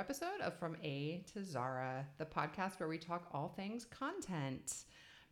episode 0.00 0.40
of 0.42 0.54
From 0.54 0.78
A 0.82 1.22
to 1.34 1.44
Zahra, 1.44 2.06
the 2.16 2.24
podcast 2.24 2.80
where 2.80 2.88
we 2.88 2.96
talk 2.96 3.28
all 3.34 3.52
things 3.54 3.84
content. 3.84 4.84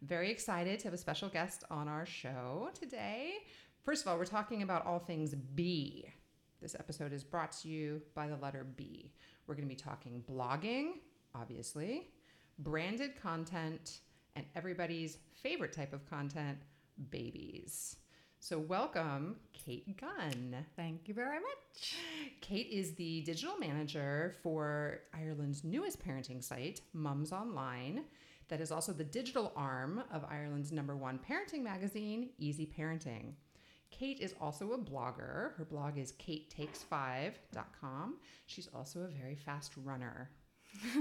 Very 0.02 0.30
excited 0.30 0.78
to 0.78 0.84
have 0.84 0.92
a 0.92 0.98
special 0.98 1.30
guest 1.30 1.64
on 1.70 1.88
our 1.88 2.04
show 2.04 2.68
today. 2.78 3.32
First 3.82 4.02
of 4.02 4.08
all, 4.08 4.18
we're 4.18 4.26
talking 4.26 4.60
about 4.60 4.84
all 4.84 4.98
things 4.98 5.34
B. 5.54 6.04
This 6.60 6.74
episode 6.74 7.14
is 7.14 7.24
brought 7.24 7.52
to 7.62 7.68
you 7.68 8.02
by 8.14 8.28
the 8.28 8.36
letter 8.36 8.66
B. 8.76 9.10
We're 9.46 9.54
going 9.54 9.66
to 9.66 9.74
be 9.74 9.80
talking 9.80 10.22
blogging, 10.30 10.96
obviously, 11.34 12.10
branded 12.58 13.12
content, 13.22 14.00
and 14.36 14.44
everybody's 14.54 15.16
favorite 15.42 15.72
type 15.72 15.94
of 15.94 16.04
content, 16.10 16.58
babies. 17.08 17.96
So, 18.40 18.58
welcome, 18.58 19.36
Kate 19.52 20.00
Gunn. 20.00 20.64
Thank 20.76 21.08
you 21.08 21.14
very 21.14 21.40
much. 21.40 21.96
Kate 22.40 22.68
is 22.70 22.94
the 22.94 23.22
digital 23.22 23.58
manager 23.58 24.36
for 24.42 25.00
Ireland's 25.12 25.64
newest 25.64 26.02
parenting 26.02 26.42
site, 26.42 26.80
Mums 26.94 27.32
Online, 27.32 28.04
that 28.48 28.60
is 28.60 28.70
also 28.70 28.92
the 28.92 29.04
digital 29.04 29.52
arm 29.56 30.02
of 30.12 30.24
Ireland's 30.24 30.72
number 30.72 30.96
one 30.96 31.18
parenting 31.18 31.62
magazine, 31.62 32.30
Easy 32.38 32.66
Parenting. 32.66 33.34
Kate 33.90 34.20
is 34.20 34.34
also 34.40 34.72
a 34.72 34.78
blogger. 34.78 35.54
Her 35.56 35.66
blog 35.68 35.98
is 35.98 36.12
katetakes5.com. 36.12 38.16
She's 38.46 38.68
also 38.74 39.00
a 39.00 39.08
very 39.08 39.34
fast 39.34 39.72
runner. 39.84 40.30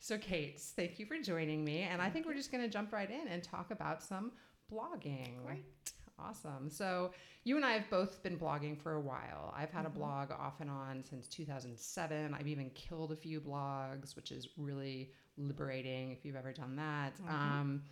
so, 0.00 0.18
Kate, 0.18 0.60
thank 0.60 0.98
you 0.98 1.06
for 1.06 1.18
joining 1.18 1.64
me. 1.64 1.82
And 1.82 2.02
I 2.02 2.10
think 2.10 2.26
we're 2.26 2.34
just 2.34 2.50
going 2.50 2.64
to 2.64 2.68
jump 2.68 2.92
right 2.92 3.10
in 3.10 3.28
and 3.28 3.42
talk 3.42 3.70
about 3.70 4.02
some 4.02 4.32
blogging. 4.72 5.44
Great. 5.46 5.64
Awesome. 6.28 6.70
So, 6.70 7.10
you 7.44 7.56
and 7.56 7.64
I 7.64 7.72
have 7.72 7.88
both 7.90 8.22
been 8.22 8.38
blogging 8.38 8.78
for 8.78 8.94
a 8.94 9.00
while. 9.00 9.54
I've 9.56 9.70
had 9.70 9.86
a 9.86 9.90
blog 9.90 10.30
off 10.30 10.60
and 10.60 10.70
on 10.70 11.02
since 11.08 11.26
2007. 11.28 12.34
I've 12.34 12.46
even 12.46 12.70
killed 12.70 13.12
a 13.12 13.16
few 13.16 13.40
blogs, 13.40 14.14
which 14.14 14.30
is 14.30 14.48
really 14.56 15.12
liberating 15.38 16.12
if 16.12 16.24
you've 16.24 16.36
ever 16.36 16.52
done 16.52 16.76
that. 16.76 17.12
Um, 17.28 17.82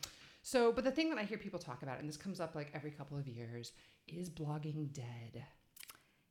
so, 0.42 0.72
but 0.72 0.84
the 0.84 0.90
thing 0.90 1.10
that 1.10 1.18
I 1.18 1.24
hear 1.24 1.38
people 1.38 1.58
talk 1.58 1.82
about, 1.82 1.98
and 1.98 2.08
this 2.08 2.16
comes 2.16 2.40
up 2.40 2.54
like 2.54 2.70
every 2.74 2.90
couple 2.90 3.18
of 3.18 3.26
years, 3.26 3.72
is 4.06 4.30
blogging 4.30 4.92
dead? 4.92 5.44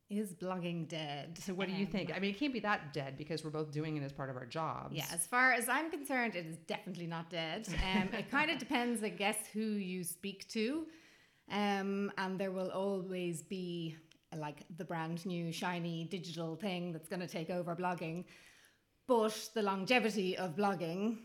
Is 0.10 0.34
blogging 0.34 0.88
dead? 0.88 1.38
So, 1.44 1.54
what 1.54 1.68
do 1.68 1.74
you 1.74 1.86
think? 1.86 2.16
I 2.16 2.20
mean, 2.20 2.32
it 2.32 2.40
can't 2.40 2.54
be 2.54 2.62
that 2.62 2.94
dead 2.94 3.18
because 3.18 3.44
we're 3.44 3.50
both 3.50 3.72
doing 3.72 3.98
it 3.98 4.04
as 4.04 4.14
part 4.14 4.30
of 4.30 4.38
our 4.38 4.46
jobs. 4.46 4.96
Yeah, 4.96 5.06
as 5.14 5.28
far 5.28 5.52
as 5.52 5.68
I'm 5.68 5.92
concerned, 5.92 6.36
it 6.36 6.46
is 6.46 6.56
definitely 6.66 7.08
not 7.08 7.30
dead. 7.30 7.68
Um, 7.98 8.10
it 8.14 8.30
kind 8.32 8.50
of 8.50 8.58
depends, 8.58 9.04
I 9.04 9.10
guess, 9.10 9.38
who 9.54 9.62
you 9.62 10.04
speak 10.04 10.48
to. 10.50 10.88
Um, 11.52 12.12
and 12.18 12.40
there 12.40 12.52
will 12.52 12.72
always 12.72 13.42
be 13.42 13.96
like 14.36 14.64
the 14.78 14.84
brand 14.84 15.26
new 15.26 15.52
shiny 15.52 16.04
digital 16.04 16.56
thing 16.56 16.92
that's 16.92 17.08
going 17.08 17.22
to 17.22 17.28
take 17.28 17.50
over 17.50 17.76
blogging. 17.76 18.26
But 19.08 19.50
the 19.54 19.62
longevity 19.62 20.38
of 20.38 20.56
blogging 20.56 21.18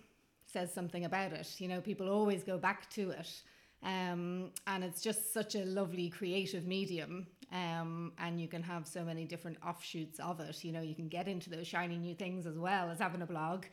says 0.46 0.72
something 0.72 1.04
about 1.04 1.32
it. 1.32 1.48
You 1.58 1.68
know, 1.68 1.80
people 1.80 2.08
always 2.08 2.44
go 2.44 2.58
back 2.58 2.88
to 2.90 3.10
it. 3.10 3.42
Um, 3.82 4.52
and 4.68 4.84
it's 4.84 5.02
just 5.02 5.32
such 5.32 5.56
a 5.56 5.64
lovely 5.64 6.08
creative 6.08 6.66
medium. 6.66 7.26
Um, 7.52 8.12
and 8.18 8.40
you 8.40 8.48
can 8.48 8.62
have 8.62 8.86
so 8.86 9.04
many 9.04 9.24
different 9.24 9.58
offshoots 9.66 10.20
of 10.20 10.40
it. 10.40 10.62
You 10.62 10.72
know, 10.72 10.80
you 10.80 10.94
can 10.94 11.08
get 11.08 11.26
into 11.26 11.50
those 11.50 11.66
shiny 11.66 11.98
new 11.98 12.14
things 12.14 12.46
as 12.46 12.56
well 12.56 12.90
as 12.90 13.00
having 13.00 13.22
a 13.22 13.26
blog. 13.26 13.64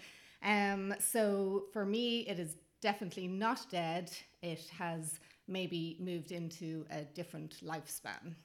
Um, 0.43 0.95
so 0.99 1.65
for 1.71 1.85
me, 1.85 2.21
it 2.21 2.39
is 2.39 2.55
definitely 2.81 3.27
not 3.27 3.65
dead. 3.69 4.11
It 4.41 4.67
has 4.77 5.19
maybe 5.49 5.97
moved 5.99 6.31
into 6.31 6.85
a 6.91 7.01
different 7.01 7.55
lifespan. 7.65 8.35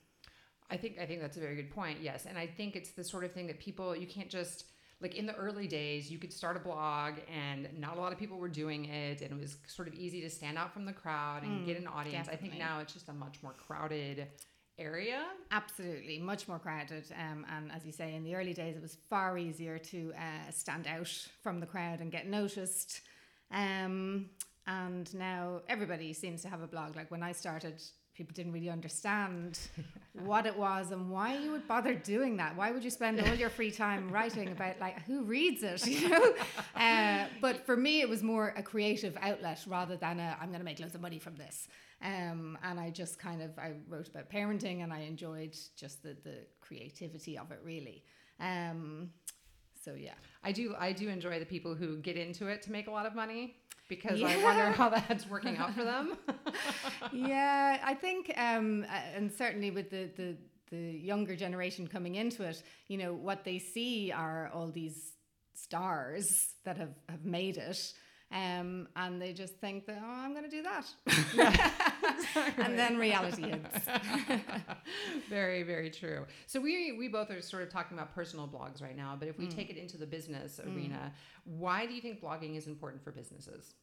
I 0.71 0.77
think 0.77 0.99
I 0.99 1.07
think 1.07 1.21
that's 1.21 1.37
a 1.37 1.41
very 1.41 1.57
good 1.57 1.71
point. 1.71 1.99
Yes, 2.01 2.27
and 2.27 2.39
I 2.39 2.47
think 2.47 2.75
it's 2.75 2.91
the 2.91 3.05
sort 3.05 3.25
of 3.25 3.33
thing 3.33 3.47
that 3.49 3.61
people 3.61 3.95
you 3.95 4.07
can't 4.07 4.31
just 4.31 4.65
like 5.01 5.17
in 5.17 5.27
the 5.27 5.35
early 5.35 5.67
days 5.67 6.11
you 6.11 6.19
could 6.19 6.33
start 6.33 6.57
a 6.57 6.61
blog 6.61 7.15
and 7.33 7.69
not 7.79 7.97
a 7.97 8.01
lot 8.01 8.13
of 8.13 8.19
people 8.19 8.39
were 8.39 8.49
doing 8.49 8.87
it 8.87 9.21
and 9.21 9.33
it 9.33 9.39
was 9.39 9.57
sort 9.67 9.87
of 9.87 9.95
easy 9.95 10.21
to 10.23 10.31
stand 10.31 10.57
out 10.57 10.73
from 10.73 10.87
the 10.87 10.93
crowd 10.93 11.43
and 11.43 11.67
get 11.67 11.79
an 11.79 11.87
audience. 11.87 12.29
I 12.29 12.37
think 12.37 12.57
now 12.59 12.81
it's 12.81 12.95
just 12.95 13.09
a 13.09 13.13
much 13.13 13.37
more 13.43 13.53
crowded 13.53 14.29
area. 14.79 15.25
Absolutely, 15.51 16.19
much 16.19 16.49
more 16.49 16.59
crowded. 16.59 17.05
Um, 17.19 17.45
and 17.55 17.71
as 17.73 17.85
you 17.85 17.93
say, 17.93 18.15
in 18.15 18.25
the 18.25 18.35
early 18.35 18.55
days, 18.55 18.77
it 18.77 18.83
was 18.83 18.97
far 19.09 19.39
easier 19.39 19.79
to 19.79 20.13
uh, 20.17 20.51
stand 20.51 20.87
out 20.87 21.13
from 21.43 21.61
the 21.61 21.67
crowd 21.67 22.01
and 22.01 22.11
get 22.11 22.27
noticed. 22.27 23.01
Um, 23.51 24.31
and 24.67 25.13
now 25.15 25.61
everybody 25.69 26.13
seems 26.13 26.43
to 26.43 26.49
have 26.49 26.63
a 26.63 26.67
blog. 26.67 26.97
Like 26.97 27.11
when 27.11 27.23
I 27.23 27.33
started, 27.33 27.83
people 28.15 28.33
didn't 28.35 28.53
really 28.53 28.71
understand 28.71 29.59
what 30.25 30.47
it 30.47 30.57
was 30.57 30.91
and 30.91 31.11
why 31.11 31.37
you 31.37 31.51
would 31.51 31.67
bother 31.69 31.95
doing 31.95 32.37
that. 32.39 32.57
Why 32.57 32.71
would 32.71 32.83
you 32.83 32.91
spend 32.91 33.21
all 33.21 33.35
your 33.35 33.51
free 33.51 33.71
time 33.71 34.11
writing 34.13 34.49
about 34.53 34.81
like 34.81 35.03
who 35.03 35.25
reads 35.25 35.63
it? 35.63 35.87
You 35.95 36.09
know. 36.09 36.35
Uh, 36.75 37.27
but 37.41 37.67
for 37.67 37.77
me, 37.77 38.01
it 38.01 38.09
was 38.09 38.23
more 38.23 38.55
a 38.57 38.63
creative 38.63 39.17
outlet 39.21 39.61
rather 39.67 39.97
than 39.97 40.19
a 40.21 40.37
I'm 40.41 40.49
going 40.49 40.61
to 40.61 40.65
make 40.65 40.81
loads 40.81 40.95
of 40.95 41.01
money 41.01 41.19
from 41.19 41.37
this. 41.37 41.69
Um, 42.03 42.59
and 42.63 42.79
I 42.79 42.91
just 42.91 43.19
kind 43.19 43.43
of 43.43 43.59
I 43.59 43.73
wrote 43.89 44.09
about 44.09 44.31
parenting 44.31 44.83
and 44.83 44.93
I 44.93 45.01
enjoyed 45.01 45.57
just 45.77 46.03
the 46.03 46.17
the 46.25 46.47
creativity 46.61 47.37
of 47.37 47.51
it 47.51 47.61
really. 47.63 48.05
Um, 48.41 49.11
so 49.85 49.95
yeah. 49.95 50.15
I 50.43 50.53
do 50.53 50.75
I 50.79 50.93
do 50.93 51.09
enjoy 51.09 51.39
the 51.39 51.47
people 51.47 51.75
who 51.75 51.99
get 51.99 52.17
into 52.17 52.47
it 52.47 52.63
to 52.63 52.73
make 52.73 52.87
a 52.87 52.91
lot 52.91 53.07
of 53.07 53.15
money 53.15 53.57
because 53.89 54.23
I 54.23 54.43
wonder 54.43 54.71
how 54.71 54.89
that's 54.89 55.29
working 55.29 55.57
out 55.57 55.75
for 55.75 55.85
them. 55.85 56.17
yeah, 57.13 57.79
I 57.85 57.95
think, 57.95 58.33
um, 58.37 58.87
and 59.15 59.31
certainly 59.31 59.71
with 59.71 59.91
the, 59.91 60.11
the 60.17 60.37
the 60.71 60.77
younger 60.77 61.37
generation 61.37 61.87
coming 61.87 62.15
into 62.17 62.43
it, 62.43 62.63
you 62.89 62.97
know, 62.97 63.13
what 63.13 63.45
they 63.45 63.59
see 63.59 64.11
are 64.11 64.51
all 64.53 64.69
these 64.69 65.13
stars 65.55 66.55
that 66.65 66.77
have 66.77 66.95
have 67.09 67.25
made 67.25 67.57
it. 67.57 67.93
Um, 68.33 68.89
and 68.97 69.23
they 69.23 69.33
just 69.33 69.55
think 69.61 69.87
that 69.87 70.03
oh, 70.03 70.09
I'm 70.09 70.33
going 70.33 70.45
to 70.45 70.51
do 70.51 70.63
that, 70.63 70.87
and 72.59 72.77
then 72.77 72.97
reality 72.97 73.43
hits. 73.43 73.87
very, 75.29 75.63
very 75.63 75.89
true. 75.89 76.27
So 76.47 76.61
we 76.61 76.93
we 76.93 77.07
both 77.07 77.31
are 77.31 77.41
sort 77.41 77.63
of 77.63 77.71
talking 77.71 77.97
about 77.97 78.13
personal 78.13 78.49
blogs 78.49 78.83
right 78.83 78.97
now, 78.97 79.17
but 79.17 79.29
if 79.29 79.39
we 79.39 79.47
take 79.47 79.71
it 79.71 79.77
into 79.77 79.97
the 79.97 80.07
business 80.07 80.59
arena, 80.59 81.13
why 81.45 81.87
do 81.87 81.95
you 81.95 82.01
think 82.01 82.21
blogging 82.21 82.57
is 82.57 82.67
important 82.67 83.05
for 83.05 83.13
businesses? 83.13 83.75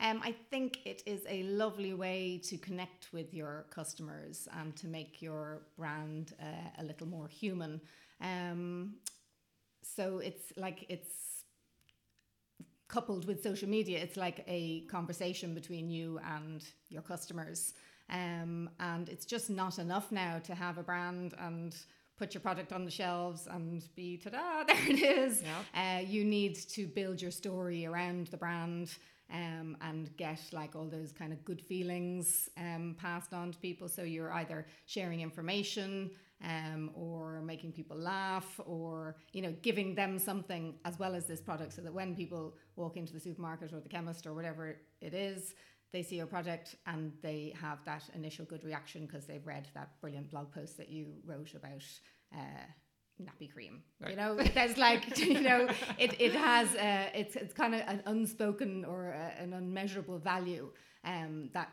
Um, 0.00 0.20
I 0.22 0.34
think 0.50 0.78
it 0.84 1.02
is 1.06 1.22
a 1.28 1.42
lovely 1.44 1.92
way 1.92 2.40
to 2.44 2.56
connect 2.56 3.12
with 3.12 3.34
your 3.34 3.66
customers 3.70 4.46
and 4.56 4.76
to 4.76 4.86
make 4.86 5.20
your 5.20 5.62
brand 5.76 6.34
uh, 6.40 6.44
a 6.78 6.84
little 6.84 7.06
more 7.08 7.26
human. 7.26 7.80
Um, 8.20 8.94
so 9.82 10.18
it's 10.18 10.52
like 10.56 10.86
it's 10.88 11.37
coupled 12.88 13.26
with 13.26 13.42
social 13.42 13.68
media, 13.68 13.98
it's 13.98 14.16
like 14.16 14.44
a 14.46 14.80
conversation 14.82 15.54
between 15.54 15.88
you 15.90 16.18
and 16.24 16.64
your 16.88 17.02
customers. 17.02 17.74
Um, 18.10 18.70
and 18.80 19.08
it's 19.08 19.26
just 19.26 19.50
not 19.50 19.78
enough 19.78 20.10
now 20.10 20.38
to 20.38 20.54
have 20.54 20.78
a 20.78 20.82
brand 20.82 21.34
and 21.38 21.76
put 22.18 22.34
your 22.34 22.40
product 22.40 22.72
on 22.72 22.84
the 22.84 22.90
shelves 22.90 23.46
and 23.46 23.84
be 23.94 24.16
ta-da, 24.16 24.64
there 24.66 24.90
it 24.90 25.02
is. 25.02 25.42
Yep. 25.42 25.64
Uh, 25.74 26.00
you 26.00 26.24
need 26.24 26.56
to 26.70 26.86
build 26.86 27.22
your 27.22 27.30
story 27.30 27.86
around 27.86 28.26
the 28.28 28.36
brand 28.36 28.96
um, 29.32 29.76
and 29.82 30.16
get 30.16 30.40
like 30.52 30.74
all 30.74 30.86
those 30.86 31.12
kind 31.12 31.32
of 31.32 31.44
good 31.44 31.60
feelings 31.60 32.48
um, 32.56 32.96
passed 32.98 33.32
on 33.32 33.52
to 33.52 33.58
people. 33.58 33.88
So 33.88 34.02
you're 34.02 34.32
either 34.32 34.66
sharing 34.86 35.20
information 35.20 36.10
um, 36.44 36.90
or 36.94 37.40
making 37.42 37.72
people 37.72 37.96
laugh 37.96 38.60
or, 38.64 39.16
you 39.32 39.42
know, 39.42 39.54
giving 39.62 39.94
them 39.94 40.18
something 40.18 40.74
as 40.84 40.98
well 40.98 41.14
as 41.14 41.26
this 41.26 41.40
product 41.40 41.72
so 41.72 41.82
that 41.82 41.92
when 41.92 42.14
people 42.14 42.54
walk 42.76 42.96
into 42.96 43.12
the 43.12 43.20
supermarket 43.20 43.72
or 43.72 43.80
the 43.80 43.88
chemist 43.88 44.26
or 44.26 44.34
whatever 44.34 44.76
it 45.00 45.14
is, 45.14 45.54
they 45.92 46.02
see 46.02 46.16
your 46.16 46.26
product 46.26 46.76
and 46.86 47.12
they 47.22 47.54
have 47.60 47.84
that 47.84 48.04
initial 48.14 48.44
good 48.44 48.62
reaction 48.62 49.06
because 49.06 49.26
they've 49.26 49.46
read 49.46 49.68
that 49.74 50.00
brilliant 50.00 50.30
blog 50.30 50.52
post 50.52 50.76
that 50.76 50.90
you 50.90 51.14
wrote 51.24 51.54
about 51.54 51.82
uh, 52.34 52.66
nappy 53.22 53.52
cream. 53.52 53.82
You 54.08 54.16
know, 54.16 54.36
there's 54.36 54.76
like 54.78 55.18
you 55.32 55.40
know, 55.40 55.68
it, 55.98 56.20
it 56.20 56.32
has 56.34 56.74
uh, 56.74 57.10
it's 57.14 57.36
it's 57.36 57.54
kind 57.54 57.74
of 57.74 57.82
an 57.86 58.02
unspoken 58.06 58.84
or 58.84 59.14
uh, 59.14 59.42
an 59.42 59.52
unmeasurable 59.52 60.18
value. 60.18 60.70
Um, 61.04 61.50
that 61.54 61.70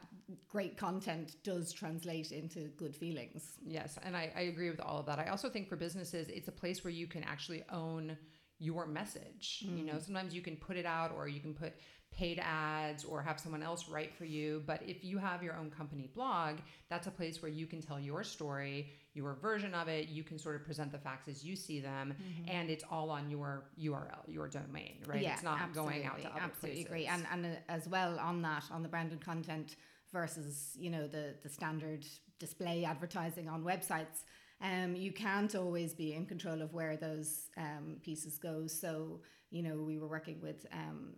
great 0.48 0.78
content 0.78 1.36
does 1.44 1.72
translate 1.74 2.32
into 2.32 2.70
good 2.78 2.96
feelings. 2.96 3.58
Yes, 3.66 3.98
and 4.04 4.16
I, 4.16 4.32
I 4.36 4.42
agree 4.42 4.70
with 4.70 4.80
all 4.80 5.00
of 5.00 5.06
that. 5.08 5.20
I 5.20 5.28
also 5.28 5.50
think 5.50 5.68
for 5.68 5.76
businesses, 5.76 6.30
it's 6.30 6.48
a 6.48 6.52
place 6.52 6.84
where 6.84 6.92
you 6.92 7.08
can 7.08 7.24
actually 7.24 7.64
own 7.72 8.18
your 8.60 8.86
message. 8.86 9.64
You 9.68 9.84
know, 9.84 10.00
sometimes 10.00 10.34
you 10.34 10.42
can 10.42 10.56
put 10.56 10.78
it 10.78 10.86
out 10.86 11.12
or 11.16 11.28
you 11.28 11.42
can 11.42 11.54
put 11.54 11.74
paid 12.12 12.40
ads 12.40 13.04
or 13.04 13.22
have 13.22 13.40
someone 13.40 13.62
else 13.62 13.90
write 13.90 14.14
for 14.14 14.26
you. 14.26 14.64
But 14.66 14.82
if 14.88 15.04
you 15.04 15.18
have 15.18 15.44
your 15.44 15.58
own 15.58 15.70
company 15.70 16.10
blog, 16.14 16.60
that's 16.90 17.08
a 17.08 17.12
place 17.12 17.42
where 17.42 17.52
you 17.52 17.68
can 17.68 17.82
tell 17.82 18.00
your 18.00 18.24
story, 18.24 18.94
your 19.16 19.34
version 19.36 19.74
of 19.74 19.88
it. 19.88 20.10
You 20.10 20.24
can 20.24 20.38
sort 20.38 20.56
of 20.56 20.64
present 20.64 20.92
the 20.92 21.00
facts 21.00 21.28
as 21.28 21.44
you 21.44 21.56
see 21.56 21.80
them, 21.80 22.14
and 22.48 22.70
it's 22.70 22.84
all 22.92 23.10
on 23.10 23.30
your 23.30 23.66
URL, 23.80 24.24
your 24.28 24.48
domain, 24.48 24.98
right? 25.08 25.22
Yeah, 25.22 25.34
it's 25.34 25.44
not 25.44 25.74
going 25.74 26.06
out 26.06 26.20
to 26.20 26.26
absolutely, 26.28 26.32
other 26.32 26.42
absolutely 26.44 26.84
places. 26.84 26.86
agree. 26.86 27.06
And 27.08 27.26
and 27.32 27.46
uh, 27.46 27.60
as 27.78 27.88
well 27.88 28.20
on 28.20 28.42
that 28.44 28.66
on 28.72 28.84
the 28.84 28.90
branded 28.90 29.22
content 29.26 29.78
versus 30.12 30.76
you 30.78 30.90
know 30.90 31.08
the 31.08 31.34
the 31.44 31.50
standard 31.50 32.06
display 32.40 32.86
advertising 32.86 33.48
on 33.50 33.64
websites. 33.64 34.24
um, 34.62 34.96
you 34.96 35.12
can't 35.12 35.56
always 35.56 35.94
be 35.94 36.14
in 36.14 36.26
control 36.26 36.62
of 36.62 36.74
where 36.74 36.96
those 36.98 37.50
um, 37.58 37.98
pieces 38.02 38.38
go. 38.38 38.68
So, 38.68 39.22
you 39.52 39.62
know, 39.64 39.76
we 39.82 39.98
were 39.98 40.08
working 40.08 40.40
with 40.42 40.66
um, 40.72 41.14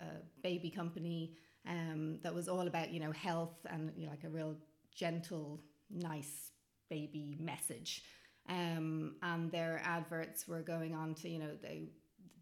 a 0.00 0.04
baby 0.42 0.70
company 0.70 1.32
um, 1.68 2.18
that 2.22 2.34
was 2.34 2.48
all 2.48 2.66
about, 2.66 2.92
you 2.92 3.00
know, 3.00 3.12
health 3.12 3.56
and 3.70 3.92
you 3.96 4.04
know, 4.06 4.10
like 4.10 4.24
a 4.24 4.28
real 4.28 4.56
gentle, 4.94 5.60
nice 5.90 6.50
baby 6.96 7.26
message. 7.40 7.90
Um, 8.48 9.16
and 9.22 9.50
their 9.50 9.80
adverts 9.84 10.48
were 10.50 10.62
going 10.62 10.94
on 10.94 11.14
to, 11.20 11.28
you 11.28 11.38
know, 11.38 11.54
the, 11.62 11.88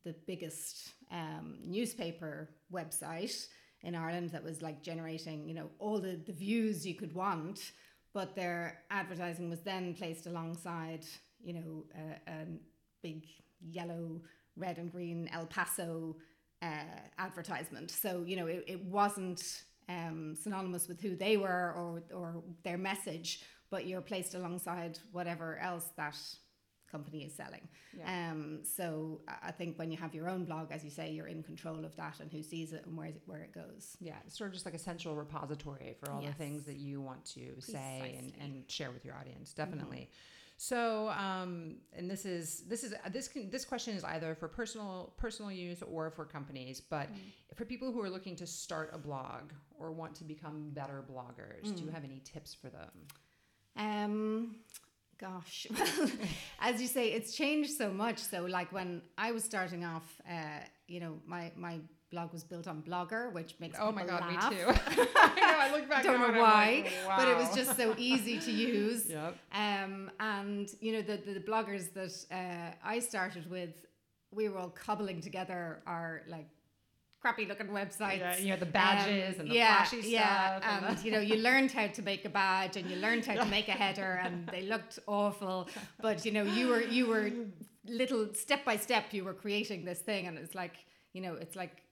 the 0.04 0.14
biggest 0.26 0.92
um, 1.12 1.58
newspaper 1.76 2.48
website 2.72 3.36
in 3.82 3.94
Ireland 3.94 4.30
that 4.30 4.44
was 4.50 4.62
like 4.62 4.82
generating, 4.82 5.48
you 5.48 5.54
know, 5.54 5.68
all 5.78 5.98
the, 6.00 6.14
the 6.28 6.32
views 6.32 6.86
you 6.86 6.94
could 6.94 7.14
want 7.14 7.72
but 8.12 8.34
their 8.34 8.82
advertising 8.90 9.48
was 9.48 9.60
then 9.60 9.94
placed 9.94 10.26
alongside, 10.26 11.04
you 11.42 11.54
know, 11.54 11.84
a, 11.94 12.30
a 12.30 12.46
big 13.02 13.26
yellow, 13.60 14.20
red 14.56 14.78
and 14.78 14.90
green 14.90 15.28
El 15.32 15.46
Paso 15.46 16.16
uh, 16.62 16.84
advertisement. 17.18 17.90
So 17.90 18.24
you 18.26 18.36
know, 18.36 18.46
it, 18.46 18.64
it 18.66 18.84
wasn't 18.84 19.62
um, 19.88 20.36
synonymous 20.40 20.88
with 20.88 21.00
who 21.00 21.16
they 21.16 21.36
were 21.36 21.72
or 21.76 22.02
or 22.12 22.42
their 22.64 22.78
message, 22.78 23.42
but 23.70 23.86
you're 23.86 24.00
placed 24.00 24.34
alongside 24.34 24.98
whatever 25.12 25.58
else 25.58 25.88
that 25.96 26.16
company 26.90 27.24
is 27.24 27.34
selling. 27.34 27.68
Yeah. 27.96 28.30
Um, 28.30 28.60
so 28.64 29.20
I 29.42 29.52
think 29.52 29.78
when 29.78 29.90
you 29.90 29.96
have 29.96 30.14
your 30.14 30.28
own 30.28 30.44
blog, 30.44 30.72
as 30.72 30.84
you 30.84 30.90
say, 30.90 31.10
you're 31.10 31.28
in 31.28 31.42
control 31.42 31.84
of 31.84 31.94
that 31.96 32.20
and 32.20 32.30
who 32.30 32.42
sees 32.42 32.72
it 32.72 32.84
and 32.86 32.96
where 32.96 33.08
it, 33.08 33.22
where 33.26 33.40
it 33.40 33.52
goes. 33.52 33.96
Yeah, 34.00 34.16
it's 34.26 34.36
sort 34.36 34.48
of 34.48 34.54
just 34.54 34.66
like 34.66 34.74
a 34.74 34.78
central 34.78 35.14
repository 35.14 35.94
for 36.00 36.10
all 36.10 36.20
yes. 36.20 36.32
the 36.32 36.44
things 36.44 36.64
that 36.64 36.76
you 36.76 37.00
want 37.00 37.24
to 37.26 37.52
Precisely. 37.54 37.72
say 37.74 38.16
and, 38.18 38.32
and 38.40 38.70
share 38.70 38.90
with 38.90 39.04
your 39.04 39.14
audience. 39.14 39.52
Definitely. 39.52 39.98
Mm-hmm. 39.98 40.36
So, 40.62 41.08
um, 41.16 41.76
and 41.94 42.10
this 42.10 42.26
is 42.26 42.64
this 42.68 42.84
is 42.84 42.92
this 43.10 43.28
can, 43.28 43.48
this 43.48 43.64
question 43.64 43.96
is 43.96 44.04
either 44.04 44.34
for 44.34 44.46
personal 44.46 45.14
personal 45.16 45.50
use 45.50 45.82
or 45.82 46.10
for 46.10 46.26
companies. 46.26 46.82
But 46.82 47.10
mm. 47.10 47.16
for 47.54 47.64
people 47.64 47.92
who 47.92 48.02
are 48.02 48.10
looking 48.10 48.36
to 48.36 48.46
start 48.46 48.90
a 48.92 48.98
blog 48.98 49.52
or 49.78 49.90
want 49.90 50.14
to 50.16 50.24
become 50.24 50.68
better 50.74 51.02
bloggers, 51.10 51.64
mm. 51.64 51.76
do 51.76 51.82
you 51.84 51.88
mm. 51.88 51.94
have 51.94 52.04
any 52.04 52.20
tips 52.24 52.52
for 52.52 52.68
them? 52.68 52.90
Um, 53.76 54.56
Gosh, 55.20 55.66
Well, 55.70 56.10
as 56.60 56.80
you 56.80 56.88
say, 56.88 57.08
it's 57.12 57.34
changed 57.34 57.72
so 57.72 57.92
much. 57.92 58.18
So, 58.18 58.46
like 58.46 58.72
when 58.72 59.02
I 59.18 59.32
was 59.32 59.44
starting 59.44 59.84
off, 59.84 60.18
uh, 60.26 60.60
you 60.88 60.98
know, 60.98 61.18
my 61.26 61.52
my 61.56 61.80
blog 62.10 62.32
was 62.32 62.42
built 62.42 62.66
on 62.66 62.82
Blogger, 62.82 63.30
which 63.34 63.54
makes 63.60 63.78
oh 63.78 63.92
my 63.92 64.06
god, 64.06 64.22
laugh. 64.22 64.50
me 64.50 64.56
too. 64.56 64.64
I 64.66 65.34
know. 65.40 65.58
I 65.58 65.72
look 65.72 65.90
back. 65.90 66.04
Don't 66.04 66.20
know 66.20 66.40
why, 66.40 66.84
like, 66.84 66.92
wow. 67.06 67.18
but 67.18 67.28
it 67.28 67.36
was 67.36 67.54
just 67.54 67.76
so 67.76 67.94
easy 67.98 68.38
to 68.38 68.50
use. 68.50 69.10
Yep. 69.10 69.36
Um, 69.52 70.10
and 70.20 70.70
you 70.80 70.92
know 70.92 71.02
the 71.02 71.18
the, 71.18 71.34
the 71.34 71.40
bloggers 71.40 71.92
that 71.92 72.14
uh, 72.34 72.74
I 72.82 72.98
started 73.00 73.50
with, 73.50 73.84
we 74.30 74.48
were 74.48 74.56
all 74.56 74.70
cobbling 74.70 75.20
together 75.20 75.82
our 75.86 76.22
like 76.28 76.48
crappy 77.20 77.46
looking 77.46 77.68
websites. 77.68 78.18
Yeah, 78.18 78.38
you 78.38 78.50
had 78.50 78.60
the 78.60 78.66
badges 78.66 79.34
um, 79.34 79.42
and 79.42 79.50
the 79.50 79.54
yeah, 79.54 79.76
flashy 79.76 80.02
stuff. 80.02 80.12
Yeah, 80.12 80.60
and, 80.62 80.86
and 80.86 81.04
you 81.04 81.12
know, 81.12 81.20
you 81.20 81.36
learned 81.36 81.70
how 81.70 81.86
to 81.86 82.02
make 82.02 82.24
a 82.24 82.28
badge 82.28 82.76
and 82.76 82.90
you 82.90 82.96
learned 82.96 83.26
how 83.26 83.34
to 83.34 83.44
make 83.50 83.68
a 83.68 83.72
header 83.72 84.20
and 84.22 84.48
they 84.48 84.62
looked 84.62 84.98
awful. 85.06 85.68
But 86.00 86.24
you 86.24 86.32
know, 86.32 86.44
you 86.44 86.68
were 86.68 86.82
you 86.82 87.06
were 87.06 87.30
little 87.86 88.32
step 88.34 88.64
by 88.64 88.76
step 88.76 89.06
you 89.12 89.24
were 89.24 89.34
creating 89.34 89.84
this 89.84 90.00
thing 90.00 90.26
and 90.26 90.38
it's 90.38 90.54
like, 90.54 90.76
you 91.12 91.20
know, 91.20 91.34
it's 91.34 91.56
like 91.56 91.82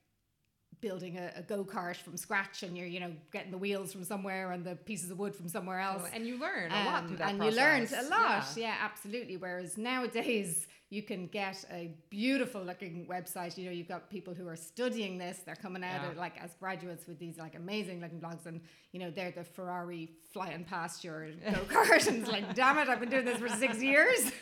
building 0.81 1.19
a, 1.19 1.33
a 1.37 1.43
go-kart 1.43 1.97
from 1.97 2.17
scratch 2.17 2.63
and 2.63 2.77
you're 2.77 2.87
you 2.87 3.01
know 3.01 3.11
getting 3.33 3.51
the 3.51 3.59
wheels 3.59 3.93
from 3.93 4.05
somewhere 4.05 4.53
and 4.53 4.65
the 4.65 4.77
pieces 4.77 5.11
of 5.11 5.19
wood 5.19 5.35
from 5.35 5.49
somewhere 5.49 5.81
else 5.81 6.09
and 6.13 6.25
you 6.25 6.39
learn 6.39 6.71
a 6.71 6.85
lot 6.85 7.07
through 7.09 7.17
that 7.17 7.31
and 7.31 7.39
process. 7.39 7.57
you 7.57 7.61
learned 7.61 7.93
a 7.93 8.09
lot 8.09 8.45
yeah. 8.57 8.69
yeah 8.69 8.75
absolutely 8.81 9.37
whereas 9.37 9.77
nowadays 9.77 10.69
you 10.91 11.03
can 11.03 11.27
get 11.27 11.65
a 11.71 11.91
beautiful 12.09 12.63
looking 12.63 13.07
website. 13.11 13.59
You 13.59 13.67
know, 13.67 13.73
you've 13.73 13.89
got 13.89 14.09
people 14.09 14.33
who 14.33 14.49
are 14.49 14.57
studying 14.57 15.19
this. 15.19 15.41
They're 15.45 15.55
coming 15.55 15.85
out 15.85 16.03
yeah. 16.03 16.11
of, 16.11 16.17
like 16.17 16.43
as 16.43 16.51
graduates 16.59 17.07
with 17.07 17.19
these 17.19 17.37
like 17.37 17.55
amazing 17.55 18.01
looking 18.01 18.21
blogs, 18.21 18.47
and 18.47 18.61
you 18.93 19.01
know 19.01 19.11
they're 19.11 19.31
the 19.31 19.45
Ferrari 19.45 20.09
flying 20.33 20.65
past 20.65 21.05
your 21.05 21.31
go 21.53 21.61
kart, 21.69 22.07
and 22.09 22.23
it's 22.23 22.31
like, 22.31 22.55
damn 22.55 22.79
it, 22.79 22.89
I've 22.89 23.01
been 23.01 23.11
doing 23.11 23.27
this 23.27 23.39
for 23.39 23.49
six 23.49 23.83
years. 23.83 24.33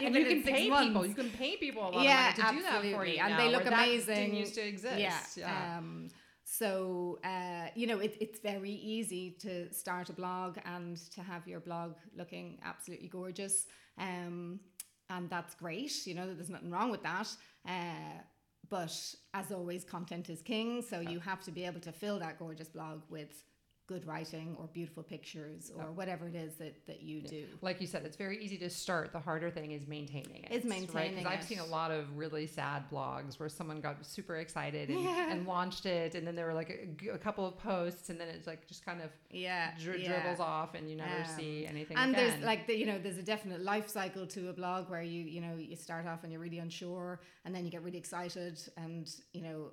and 0.00 0.14
you 0.14 0.26
can 0.26 0.42
pay 0.44 0.68
months. 0.68 0.88
people. 0.88 1.06
You 1.06 1.14
can 1.14 1.30
pay 1.30 1.56
people 1.56 1.82
a 1.82 1.90
lot 1.90 2.04
yeah, 2.04 2.30
of 2.30 2.38
money 2.38 2.60
to 2.60 2.66
absolutely. 2.66 2.88
do 2.90 2.90
that 2.90 2.96
for 2.96 3.06
you, 3.06 3.18
and 3.20 3.30
now, 3.30 3.38
they 3.38 3.50
look 3.50 3.66
amazing. 3.66 4.14
didn't 4.14 4.36
used 4.36 4.54
to 4.54 4.66
exist. 4.66 4.98
Yeah. 4.98 5.18
yeah. 5.36 5.78
Um, 5.78 6.10
so, 6.50 7.18
uh, 7.24 7.66
you 7.74 7.86
know, 7.86 7.98
it, 7.98 8.16
it's 8.20 8.38
very 8.40 8.70
easy 8.70 9.36
to 9.40 9.72
start 9.72 10.08
a 10.08 10.14
blog 10.14 10.56
and 10.64 10.96
to 11.12 11.20
have 11.20 11.46
your 11.46 11.60
blog 11.60 11.94
looking 12.16 12.58
absolutely 12.64 13.08
gorgeous. 13.08 13.66
Um, 13.98 14.58
and 15.10 15.28
that's 15.30 15.54
great. 15.54 16.06
You 16.06 16.14
know, 16.14 16.34
there's 16.34 16.50
nothing 16.50 16.70
wrong 16.70 16.90
with 16.90 17.02
that. 17.02 17.28
Uh, 17.66 18.22
but 18.68 18.92
as 19.34 19.52
always, 19.52 19.84
content 19.84 20.28
is 20.28 20.42
king. 20.42 20.82
So 20.82 21.00
you 21.00 21.20
have 21.20 21.42
to 21.44 21.50
be 21.50 21.64
able 21.64 21.80
to 21.80 21.92
fill 21.92 22.18
that 22.18 22.38
gorgeous 22.38 22.68
blog 22.68 23.02
with 23.08 23.44
good 23.88 24.06
writing 24.06 24.54
or 24.60 24.68
beautiful 24.74 25.02
pictures 25.02 25.72
or 25.74 25.90
whatever 25.92 26.28
it 26.28 26.34
is 26.34 26.54
that, 26.56 26.74
that 26.86 27.02
you 27.02 27.22
yeah. 27.24 27.30
do. 27.30 27.44
Like 27.62 27.80
you 27.80 27.86
said, 27.86 28.04
it's 28.04 28.16
very 28.16 28.38
easy 28.44 28.58
to 28.58 28.68
start. 28.68 29.12
The 29.12 29.18
harder 29.18 29.50
thing 29.50 29.72
is 29.72 29.88
maintaining 29.88 30.44
it. 30.44 30.52
Is 30.52 30.64
maintaining 30.64 30.94
right? 30.94 31.16
Because 31.16 31.32
I've 31.32 31.44
seen 31.44 31.58
a 31.58 31.64
lot 31.64 31.90
of 31.90 32.16
really 32.16 32.46
sad 32.46 32.84
blogs 32.92 33.40
where 33.40 33.48
someone 33.48 33.80
got 33.80 34.04
super 34.04 34.36
excited 34.36 34.90
and, 34.90 35.02
yeah. 35.02 35.32
and 35.32 35.46
launched 35.46 35.86
it, 35.86 36.14
and 36.14 36.26
then 36.26 36.36
there 36.36 36.44
were 36.44 36.52
like 36.52 36.98
a, 37.02 37.14
a, 37.14 37.18
couple 37.18 37.46
of 37.46 37.56
posts, 37.56 38.10
and 38.10 38.20
then 38.20 38.28
it's 38.28 38.46
like 38.46 38.66
just 38.68 38.84
kind 38.84 39.00
of 39.00 39.10
yeah, 39.30 39.70
dri- 39.80 40.02
yeah. 40.02 40.20
dribbles 40.20 40.40
off, 40.40 40.74
and 40.74 40.90
you 40.90 40.96
never 40.96 41.20
um, 41.20 41.36
see 41.36 41.66
anything. 41.66 41.96
And 41.96 42.12
again. 42.12 42.30
there's 42.30 42.44
like 42.44 42.66
the, 42.66 42.76
you 42.76 42.84
know 42.84 42.98
there's 42.98 43.18
a 43.18 43.22
definite 43.22 43.62
life 43.62 43.88
cycle 43.88 44.26
to 44.26 44.50
a 44.50 44.52
blog 44.52 44.90
where 44.90 45.02
you 45.02 45.24
you 45.24 45.40
know 45.40 45.56
you 45.56 45.76
start 45.76 46.06
off 46.06 46.24
and 46.24 46.30
you're 46.30 46.42
really 46.42 46.58
unsure, 46.58 47.20
and 47.46 47.54
then 47.54 47.64
you 47.64 47.70
get 47.70 47.82
really 47.82 47.98
excited, 47.98 48.60
and 48.76 49.10
you 49.32 49.42
know 49.42 49.70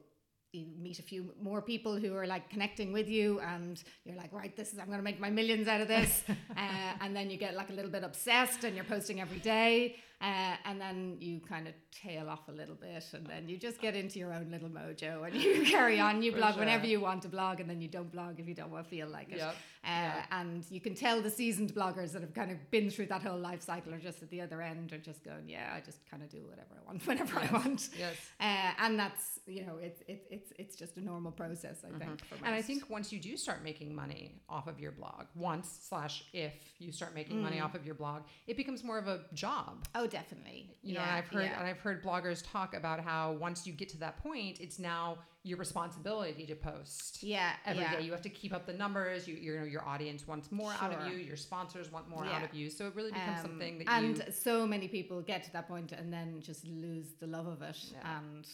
you 0.55 0.65
meet 0.81 0.99
a 0.99 1.03
few 1.03 1.33
more 1.41 1.61
people 1.61 1.95
who 1.97 2.15
are 2.15 2.27
like 2.27 2.49
connecting 2.49 2.91
with 2.93 3.09
you 3.09 3.39
and 3.41 3.83
you're 4.05 4.15
like 4.15 4.31
right 4.31 4.55
this 4.55 4.73
is 4.73 4.79
i'm 4.79 4.87
going 4.87 4.97
to 4.97 5.03
make 5.03 5.19
my 5.19 5.29
millions 5.29 5.67
out 5.67 5.81
of 5.81 5.87
this. 5.87 6.23
Uh, 6.57 6.93
and 7.01 7.13
then 7.15 7.29
you 7.29 7.37
get 7.37 7.53
like 7.53 7.69
a 7.69 7.73
little 7.73 7.91
bit 7.91 8.03
obsessed 8.03 8.63
and 8.63 8.75
you're 8.75 8.85
posting 8.85 9.19
every 9.19 9.39
day 9.39 9.97
uh, 10.21 10.55
and 10.65 10.79
then 10.79 11.17
you 11.19 11.39
kind 11.39 11.67
of 11.67 11.73
tail 11.91 12.29
off 12.29 12.47
a 12.47 12.51
little 12.51 12.75
bit 12.75 13.03
and 13.13 13.25
then 13.27 13.47
you 13.47 13.57
just 13.57 13.79
get 13.79 13.95
into 13.95 14.19
your 14.19 14.33
own 14.33 14.49
little 14.49 14.69
mojo 14.69 15.25
and 15.25 15.35
you 15.35 15.63
carry 15.65 15.99
on 15.99 16.21
you 16.21 16.31
blog 16.31 16.53
sure. 16.53 16.59
whenever 16.59 16.85
you 16.85 16.99
want 16.99 17.21
to 17.21 17.27
blog 17.27 17.59
and 17.59 17.69
then 17.69 17.81
you 17.81 17.87
don't 17.87 18.11
blog 18.11 18.39
if 18.39 18.47
you 18.47 18.53
don't 18.53 18.71
want 18.71 18.83
to 18.83 18.89
feel 18.89 19.07
like 19.07 19.31
it 19.31 19.37
yep. 19.37 19.55
Uh, 19.83 19.87
yeah. 19.87 20.23
and 20.31 20.65
you 20.69 20.81
can 20.81 20.95
tell 20.95 21.21
the 21.21 21.29
seasoned 21.29 21.73
bloggers 21.73 22.11
that 22.11 22.21
have 22.21 22.33
kind 22.33 22.51
of 22.51 22.71
been 22.71 22.89
through 22.89 23.05
that 23.05 23.21
whole 23.21 23.37
life 23.37 23.61
cycle 23.61 23.93
are 23.93 23.99
just 23.99 24.23
at 24.23 24.29
the 24.29 24.41
other 24.41 24.61
end 24.61 24.91
are 24.93 24.97
just 24.97 25.23
going 25.23 25.47
yeah 25.47 25.73
I 25.75 25.81
just 25.81 25.99
kind 26.09 26.23
of 26.23 26.29
do 26.29 26.43
whatever 26.47 26.75
I 26.81 26.85
want 26.85 27.05
whenever 27.07 27.39
yes. 27.39 27.49
I 27.49 27.53
want 27.53 27.89
yes 27.97 28.15
uh, 28.39 28.83
and 28.83 28.99
that's 28.99 29.39
you 29.45 29.65
know 29.65 29.77
it's 29.81 30.01
it, 30.07 30.25
it's 30.29 30.53
it's 30.57 30.75
just 30.75 30.97
a 30.97 31.01
normal 31.01 31.31
process 31.31 31.83
I 31.83 31.89
mm-hmm. 31.89 31.99
think 31.99 32.21
and 32.43 32.55
I 32.55 32.61
think 32.61 32.89
once 32.89 33.11
you 33.11 33.19
do 33.19 33.37
start 33.37 33.63
making 33.63 33.93
money 33.93 34.41
off 34.49 34.67
of 34.67 34.79
your 34.79 34.91
blog 34.91 35.25
once 35.35 35.79
slash 35.87 36.23
if 36.33 36.53
you 36.79 36.91
start 36.91 37.13
making 37.13 37.37
mm. 37.37 37.43
money 37.43 37.59
off 37.59 37.75
of 37.75 37.85
your 37.85 37.95
blog 37.95 38.23
it 38.47 38.57
becomes 38.57 38.83
more 38.83 38.97
of 38.97 39.07
a 39.07 39.21
job 39.33 39.85
oh 39.93 40.04
definitely 40.07 40.69
you 40.81 40.93
yeah, 40.93 40.99
know 40.99 41.05
and 41.05 41.15
I've 41.15 41.27
heard 41.27 41.43
yeah. 41.43 41.59
and 41.59 41.67
I've 41.67 41.79
heard 41.79 42.03
bloggers 42.03 42.43
talk 42.51 42.75
about 42.75 42.99
how 42.99 43.33
once 43.33 43.65
you 43.65 43.73
get 43.73 43.89
to 43.89 43.97
that 43.99 44.17
point 44.21 44.59
it's 44.59 44.79
now 44.79 45.17
your 45.45 45.59
responsibility 45.59 46.43
to 46.47 46.55
post. 46.55 47.21
Yeah, 47.21 47.51
every 47.67 47.83
yeah. 47.83 47.97
day 47.97 48.01
you 48.01 48.11
have 48.11 48.23
to 48.23 48.29
keep 48.29 48.51
up 48.51 48.65
the 48.65 48.73
numbers. 48.73 49.27
You, 49.27 49.35
you 49.35 49.59
know, 49.59 49.63
your 49.63 49.87
audience 49.87 50.27
wants 50.27 50.51
more 50.51 50.73
sure. 50.73 50.83
out 50.83 50.91
of 50.91 51.07
you. 51.07 51.19
Your 51.19 51.37
sponsors 51.37 51.91
want 51.91 52.09
more 52.09 52.25
out 52.25 52.43
of 52.43 52.51
you. 52.55 52.71
So 52.71 52.87
it 52.87 52.95
really 52.95 53.11
becomes 53.11 53.41
um, 53.41 53.51
something 53.51 53.77
that 53.77 53.87
and 53.87 54.17
you. 54.17 54.23
so 54.31 54.65
many 54.65 54.87
people 54.87 55.21
get 55.21 55.43
to 55.43 55.53
that 55.53 55.67
point 55.67 55.91
and 55.91 56.11
then 56.11 56.41
just 56.41 56.65
lose 56.65 57.13
the 57.19 57.27
love 57.27 57.45
of 57.45 57.61
it 57.61 57.77
and 58.03 58.47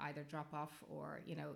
either 0.00 0.22
drop 0.28 0.52
off 0.52 0.82
or 0.90 1.20
you 1.26 1.36
know 1.36 1.52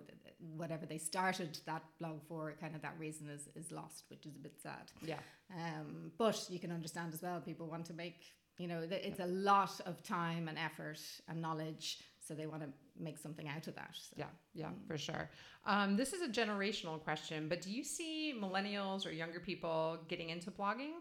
whatever 0.55 0.85
they 0.85 0.97
started 0.97 1.59
that 1.65 1.83
blog 1.99 2.21
for 2.27 2.53
kind 2.59 2.75
of 2.75 2.81
that 2.81 2.93
reason 2.99 3.27
is 3.27 3.49
is 3.55 3.71
lost 3.71 4.03
which 4.09 4.25
is 4.27 4.35
a 4.35 4.39
bit 4.39 4.53
sad 4.61 4.91
yeah 5.01 5.15
um 5.55 6.11
but 6.19 6.45
you 6.49 6.59
can 6.59 6.71
understand 6.71 7.11
as 7.11 7.23
well 7.23 7.41
people 7.41 7.65
want 7.65 7.83
to 7.83 7.93
make 7.93 8.21
you 8.57 8.67
know 8.67 8.81
it's 8.89 9.19
a 9.19 9.27
lot 9.27 9.79
of 9.85 10.01
time 10.03 10.47
and 10.47 10.57
effort 10.57 10.99
and 11.27 11.41
knowledge 11.41 11.99
so 12.25 12.33
they 12.33 12.47
want 12.47 12.63
to 12.63 12.69
make 12.99 13.17
something 13.17 13.47
out 13.47 13.67
of 13.67 13.75
that. 13.75 13.91
So. 13.93 14.15
Yeah, 14.17 14.25
yeah, 14.53 14.67
mm. 14.67 14.87
for 14.87 14.97
sure. 14.97 15.29
Um, 15.65 15.95
this 15.95 16.13
is 16.13 16.21
a 16.21 16.27
generational 16.27 17.01
question, 17.03 17.47
but 17.47 17.61
do 17.61 17.71
you 17.71 17.83
see 17.83 18.33
millennials 18.39 19.05
or 19.05 19.11
younger 19.11 19.39
people 19.39 19.99
getting 20.07 20.29
into 20.29 20.51
blogging? 20.51 20.93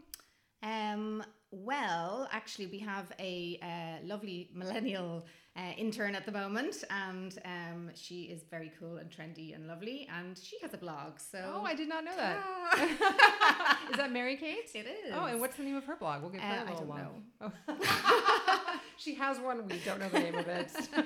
Um, 0.64 1.22
well, 1.50 2.28
actually, 2.32 2.66
we 2.66 2.78
have 2.80 3.12
a 3.20 3.60
uh, 3.62 4.06
lovely 4.06 4.50
millennial 4.52 5.24
uh, 5.56 5.70
intern 5.76 6.16
at 6.16 6.26
the 6.26 6.32
moment, 6.32 6.82
and 6.90 7.38
um, 7.44 7.90
she 7.94 8.22
is 8.22 8.42
very 8.50 8.72
cool 8.80 8.96
and 8.96 9.08
trendy 9.08 9.54
and 9.54 9.68
lovely, 9.68 10.08
and 10.18 10.36
she 10.36 10.58
has 10.62 10.74
a 10.74 10.76
blog. 10.76 11.18
So, 11.18 11.38
oh, 11.60 11.64
I 11.64 11.74
did 11.74 11.88
not 11.88 12.04
know 12.04 12.16
that. 12.16 12.38
Ah. 12.42 13.78
is 13.90 13.96
that 13.96 14.10
Mary 14.10 14.36
Kate? 14.36 14.68
It 14.74 14.86
is. 14.86 15.12
Oh, 15.14 15.26
and 15.26 15.40
what's 15.40 15.56
the 15.56 15.62
name 15.62 15.76
of 15.76 15.84
her 15.84 15.96
blog? 15.96 16.22
We'll 16.22 16.32
get 16.32 16.40
uh, 16.40 16.46
a 16.46 16.70
little 16.70 16.74
I 16.74 16.78
don't 16.78 16.88
one. 16.88 17.00
know. 17.40 17.52
Oh. 17.68 18.78
she 18.96 19.14
has 19.14 19.38
one. 19.38 19.68
We 19.68 19.78
don't 19.84 20.00
know 20.00 20.08
the 20.08 20.18
name 20.18 20.34
of 20.34 20.48
it. 20.48 20.72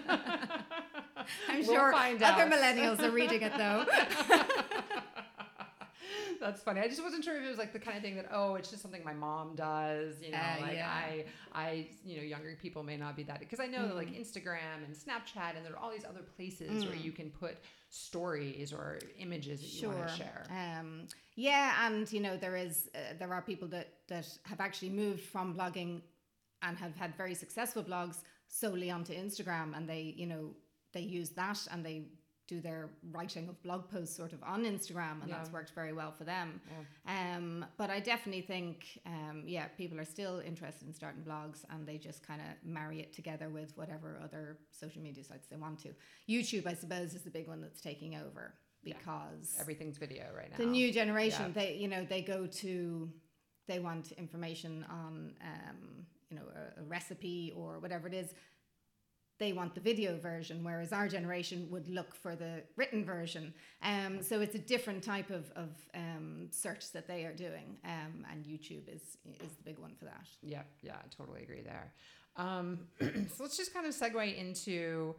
I'm 1.49 1.59
we'll 1.59 1.65
sure 1.65 1.95
other 1.95 2.25
out. 2.25 2.51
millennials 2.51 3.01
are 3.01 3.11
reading 3.11 3.43
it 3.43 3.53
though. 3.59 3.85
That's 6.41 6.63
funny. 6.63 6.81
I 6.81 6.89
just 6.89 7.03
wasn't 7.03 7.25
sure 7.25 7.37
if 7.37 7.43
it 7.45 7.49
was 7.49 7.59
like 7.59 7.73
the 7.73 7.79
kind 7.79 7.97
of 7.97 8.03
thing 8.03 8.17
that 8.17 8.27
oh, 8.33 8.55
it's 8.55 8.71
just 8.71 8.83
something 8.83 9.03
my 9.05 9.13
mom 9.13 9.55
does. 9.57 10.15
You 10.23 10.33
know, 10.33 10.39
Uh, 10.39 10.61
like 10.63 10.75
yeah. 10.75 10.89
I, 10.91 11.25
I, 11.53 11.87
you 12.05 12.17
know, 12.17 12.23
younger 12.23 12.57
people 12.61 12.83
may 12.83 12.97
not 12.97 13.17
be 13.17 13.23
that 13.25 13.41
because 13.41 13.61
I 13.61 13.67
know 13.67 13.87
that 13.89 13.95
Mm. 13.95 14.03
like 14.03 14.13
Instagram 14.15 14.85
and 14.87 14.95
Snapchat 14.95 15.57
and 15.57 15.65
there 15.65 15.73
are 15.75 15.79
all 15.79 15.91
these 15.91 16.05
other 16.05 16.23
places 16.37 16.85
where 16.87 16.95
you 16.95 17.13
can 17.13 17.31
put 17.31 17.59
stories 17.91 18.73
or 18.73 18.99
images 19.19 19.61
that 19.61 19.67
you 19.83 19.89
want 19.91 20.09
to 20.09 20.17
share. 20.17 20.45
Um, 20.51 21.09
yeah, 21.35 21.87
and 21.87 22.11
you 22.13 22.21
know 22.21 22.37
there 22.37 22.57
is 22.57 22.89
uh, 22.95 22.99
there 23.19 23.33
are 23.33 23.43
people 23.43 23.69
that 23.69 23.89
that 24.09 24.27
have 24.45 24.61
actually 24.61 24.91
moved 24.91 25.23
from 25.23 25.55
blogging 25.57 26.03
and 26.63 26.77
have 26.79 26.95
had 26.97 27.17
very 27.17 27.35
successful 27.35 27.83
blogs 27.83 28.19
solely 28.49 28.91
onto 28.91 29.13
Instagram, 29.13 29.77
and 29.77 29.89
they 29.89 30.15
you 30.17 30.27
know 30.27 30.55
they 30.93 31.01
use 31.01 31.31
that 31.31 31.59
and 31.71 31.85
they 31.85 32.07
do 32.49 32.61
their 32.61 32.89
writing 33.13 33.49
of 33.49 33.63
blog 33.63 33.89
posts 33.91 34.17
sort 34.17 34.33
of 34.33 34.43
on 34.43 34.65
Instagram, 34.65 35.23
and 35.23 35.31
that's 35.31 35.53
worked 35.53 35.71
very 35.75 35.93
well 35.93 36.11
for 36.11 36.25
them. 36.25 36.61
Um, 37.07 37.65
but 37.77 37.91
I 37.91 38.01
definitely 38.01 38.41
think, 38.43 38.99
um, 39.07 39.45
yeah, 39.47 39.67
people 39.77 40.01
are 40.01 40.05
still 40.05 40.41
interested 40.41 40.89
in 40.89 40.95
starting 40.95 41.23
blogs, 41.23 41.65
and 41.71 41.87
they 41.87 41.99
just 41.99 42.27
kind 42.27 42.41
of 42.41 42.47
marry 42.69 43.01
it 43.01 43.13
together 43.13 43.51
with 43.51 43.77
whatever 43.77 44.19
other 44.25 44.59
social 44.71 45.03
media 45.03 45.23
sites 45.23 45.47
they 45.49 45.57
want 45.57 45.79
to. 45.81 45.91
YouTube, 46.29 46.67
I 46.67 46.75
suppose, 46.75 47.15
is 47.15 47.23
the 47.23 47.31
big 47.31 47.47
one 47.49 47.61
that's 47.61 47.81
taking 47.83 48.17
over 48.17 48.55
Yeah. 48.83 48.95
because 48.97 49.57
Everything's 49.61 49.99
video 49.99 50.25
right 50.35 50.51
now. 50.51 50.57
the 50.57 50.67
new 50.67 50.91
generation 50.93 51.53
Yeah. 51.55 51.63
they 51.63 51.75
you 51.77 51.89
know 51.89 52.05
they 52.05 52.23
go 52.23 52.47
to 52.47 53.13
they 53.67 53.79
want 53.81 54.13
information 54.13 54.85
on 54.89 55.35
um, 55.43 56.07
you 56.31 56.37
know 56.37 56.45
a, 56.55 56.81
a 56.81 56.85
recipe 56.85 57.53
or 57.57 57.79
whatever 57.81 58.07
it 58.09 58.15
is 58.15 58.33
they 59.39 59.53
want 59.53 59.75
the 59.75 59.81
video 59.81 60.19
version 60.19 60.63
whereas 60.63 60.93
our 60.93 61.09
generation 61.09 61.69
would 61.71 61.89
look 61.89 62.15
for 62.15 62.35
the 62.37 62.63
written 62.77 63.05
version 63.05 63.53
um, 63.83 64.23
so 64.23 64.41
it's 64.41 64.55
a 64.55 64.59
different 64.59 65.03
type 65.03 65.31
of, 65.31 65.51
of 65.57 65.71
um, 65.95 66.49
search 66.51 66.93
that 66.93 67.07
they 67.07 67.25
are 67.25 67.35
doing 67.35 67.77
um, 67.85 68.27
and 68.31 68.45
youtube 68.45 68.89
is 68.89 69.17
is 69.45 69.53
the 69.57 69.63
big 69.65 69.79
one 69.79 69.95
for 69.99 70.05
that 70.05 70.27
Yeah, 70.43 70.63
yeah, 70.83 70.97
I 70.97 71.09
totally 71.17 71.43
agree 71.43 71.63
there. 71.63 71.93
Um, 72.37 72.87
so 73.01 73.43
let's 73.43 73.57
just 73.57 73.73
kind 73.75 73.87
of 73.87 73.95
segue 73.95 74.37
into 74.37 75.15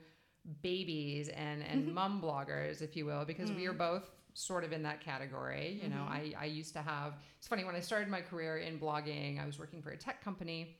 babies 0.61 1.29
and 1.29 1.63
and 1.63 1.93
mum 1.93 2.21
bloggers, 2.21 2.81
if 2.81 2.95
you 2.95 3.05
will, 3.05 3.25
because 3.25 3.51
we 3.51 3.65
are 3.67 3.73
both 3.73 4.09
sort 4.33 4.63
of 4.63 4.71
in 4.71 4.83
that 4.83 5.01
category. 5.01 5.79
You 5.81 5.89
know, 5.89 6.03
I 6.07 6.33
I 6.39 6.45
used 6.45 6.73
to 6.73 6.81
have. 6.81 7.13
It's 7.37 7.47
funny 7.47 7.63
when 7.63 7.75
I 7.75 7.79
started 7.81 8.09
my 8.09 8.21
career 8.21 8.57
in 8.57 8.79
blogging, 8.79 9.41
I 9.41 9.45
was 9.45 9.59
working 9.59 9.81
for 9.81 9.91
a 9.91 9.97
tech 9.97 10.23
company, 10.23 10.77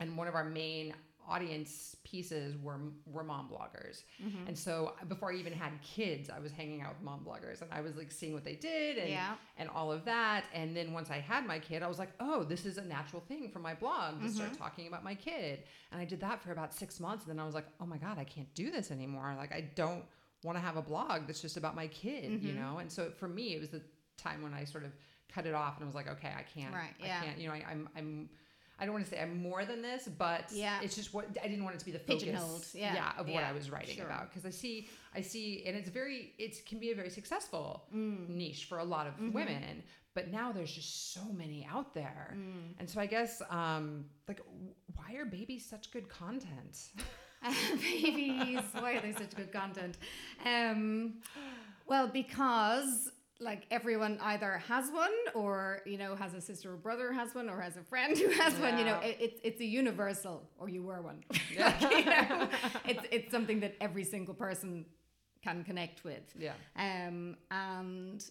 and 0.00 0.16
one 0.16 0.28
of 0.28 0.34
our 0.34 0.44
main 0.44 0.94
audience 1.28 1.96
pieces 2.04 2.56
were 2.62 2.78
were 3.06 3.24
mom 3.24 3.48
bloggers 3.48 4.02
mm-hmm. 4.22 4.46
and 4.46 4.56
so 4.56 4.94
uh, 5.00 5.04
before 5.06 5.32
i 5.32 5.34
even 5.34 5.52
had 5.52 5.72
kids 5.82 6.30
i 6.30 6.38
was 6.38 6.52
hanging 6.52 6.80
out 6.80 6.90
with 6.90 7.02
mom 7.02 7.20
bloggers 7.26 7.62
and 7.62 7.72
i 7.72 7.80
was 7.80 7.96
like 7.96 8.12
seeing 8.12 8.32
what 8.32 8.44
they 8.44 8.54
did 8.54 8.96
and 8.98 9.10
Yeah. 9.16 9.34
and 9.58 9.68
all 9.70 9.92
of 9.92 10.04
that. 10.04 10.44
And 10.52 10.76
then 10.76 10.92
once 10.92 11.10
I 11.10 11.18
had 11.18 11.46
my 11.46 11.58
kid, 11.58 11.82
I 11.82 11.88
was 11.88 11.98
like, 11.98 12.12
oh, 12.20 12.44
this 12.44 12.66
is 12.66 12.78
a 12.78 12.84
natural 12.84 13.22
thing 13.28 13.50
for 13.50 13.58
my 13.58 13.74
blog 13.74 14.20
to 14.22 14.28
start 14.28 14.50
mm-hmm. 14.50 14.62
talking 14.62 14.86
about 14.86 15.04
my 15.04 15.14
kid. 15.14 15.62
And 15.92 16.00
I 16.00 16.04
did 16.04 16.20
that 16.20 16.42
for 16.42 16.52
about 16.52 16.74
six 16.74 17.00
months. 17.00 17.24
And 17.24 17.32
then 17.32 17.42
I 17.42 17.46
was 17.46 17.54
like, 17.54 17.66
oh 17.80 17.86
my 17.86 17.98
God, 17.98 18.18
I 18.18 18.24
can't 18.24 18.52
do 18.54 18.70
this 18.70 18.90
anymore. 18.90 19.34
Like, 19.36 19.52
I 19.52 19.62
don't 19.74 20.04
want 20.42 20.56
to 20.58 20.62
have 20.62 20.76
a 20.76 20.82
blog 20.82 21.26
that's 21.26 21.40
just 21.40 21.56
about 21.56 21.74
my 21.74 21.86
kid, 21.88 22.24
you 22.42 22.52
mm-hmm. 22.52 22.60
know? 22.60 22.78
And 22.78 22.90
so 22.90 23.10
for 23.18 23.28
me, 23.28 23.54
it 23.54 23.60
was 23.60 23.70
the 23.70 23.82
time 24.16 24.42
when 24.42 24.54
I 24.54 24.64
sort 24.64 24.84
of 24.84 24.92
cut 25.32 25.46
it 25.46 25.54
off 25.54 25.76
and 25.76 25.84
I 25.84 25.86
was 25.86 25.94
like, 25.94 26.08
okay, 26.08 26.32
I 26.36 26.42
can't, 26.42 26.74
Right, 26.74 26.94
yeah. 27.00 27.20
I 27.20 27.24
can't, 27.26 27.38
you 27.38 27.48
know, 27.48 27.54
I, 27.54 27.64
I'm, 27.70 27.88
I'm, 27.96 28.28
I 28.78 28.84
don't 28.84 28.92
want 28.92 29.04
to 29.06 29.10
say 29.10 29.20
I'm 29.20 29.42
more 29.42 29.64
than 29.64 29.80
this, 29.82 30.06
but 30.18 30.44
Yeah. 30.52 30.80
it's 30.82 30.94
just 30.94 31.14
what 31.14 31.26
I 31.42 31.48
didn't 31.48 31.64
want 31.64 31.76
it 31.76 31.78
to 31.78 31.84
be 31.86 31.92
the 31.92 31.98
focus, 31.98 32.24
Pigeonholed, 32.24 32.66
yeah, 32.74 33.12
of 33.18 33.26
what 33.26 33.40
yeah, 33.42 33.48
I 33.48 33.52
was 33.52 33.70
writing 33.70 33.96
sure. 33.96 34.04
about 34.06 34.28
because 34.30 34.44
I 34.44 34.50
see, 34.50 34.88
I 35.14 35.22
see, 35.22 35.64
and 35.66 35.74
it's 35.76 35.88
very, 35.88 36.32
it 36.38 36.64
can 36.66 36.78
be 36.78 36.90
a 36.90 36.94
very 36.94 37.10
successful 37.10 37.84
Mm. 37.94 38.28
niche 38.28 38.66
for 38.66 38.78
a 38.78 38.84
lot 38.84 39.06
of 39.06 39.14
Mm-hmm. 39.14 39.32
women, 39.32 39.82
but 40.14 40.28
now 40.30 40.52
there's 40.52 40.72
just 40.72 41.12
so 41.14 41.22
many 41.32 41.66
out 41.70 41.94
there, 41.94 42.34
Mm. 42.36 42.74
and 42.78 42.88
so 42.90 43.00
I 43.00 43.06
guess, 43.06 43.40
um, 43.50 44.04
like, 44.28 44.40
why 44.94 45.14
are 45.18 45.24
babies 45.24 45.64
such 45.64 45.90
good 45.90 46.08
content? 46.08 46.90
babies 47.80 48.62
why 48.72 48.94
are 48.94 49.00
they 49.00 49.12
such 49.12 49.34
good 49.36 49.52
content 49.52 49.96
um 50.44 51.14
well 51.86 52.08
because 52.08 53.10
like 53.40 53.66
everyone 53.70 54.18
either 54.22 54.52
has 54.66 54.90
one 54.90 55.12
or 55.34 55.80
you 55.84 55.98
know 55.98 56.14
has 56.16 56.32
a 56.34 56.40
sister 56.40 56.72
or 56.72 56.76
brother 56.76 57.12
has 57.12 57.34
one 57.34 57.50
or 57.50 57.60
has 57.60 57.76
a 57.76 57.82
friend 57.82 58.16
who 58.16 58.28
has 58.30 58.54
one 58.54 58.78
you 58.78 58.84
know 58.84 58.98
Yeah. 59.02 59.08
it, 59.08 59.16
it's 59.20 59.40
it's 59.44 59.60
a 59.60 59.64
universal 59.64 60.48
or 60.58 60.68
you 60.68 60.82
were 60.82 61.02
one. 61.02 61.22
Like, 61.58 61.80
you 61.82 62.04
know, 62.04 62.48
it's 62.86 63.04
it's 63.10 63.30
something 63.30 63.60
that 63.60 63.74
every 63.80 64.04
single 64.04 64.34
person 64.34 64.86
can 65.42 65.64
connect 65.64 66.02
with. 66.04 66.24
Yeah, 66.38 66.54
um, 66.76 67.36
and 67.50 68.24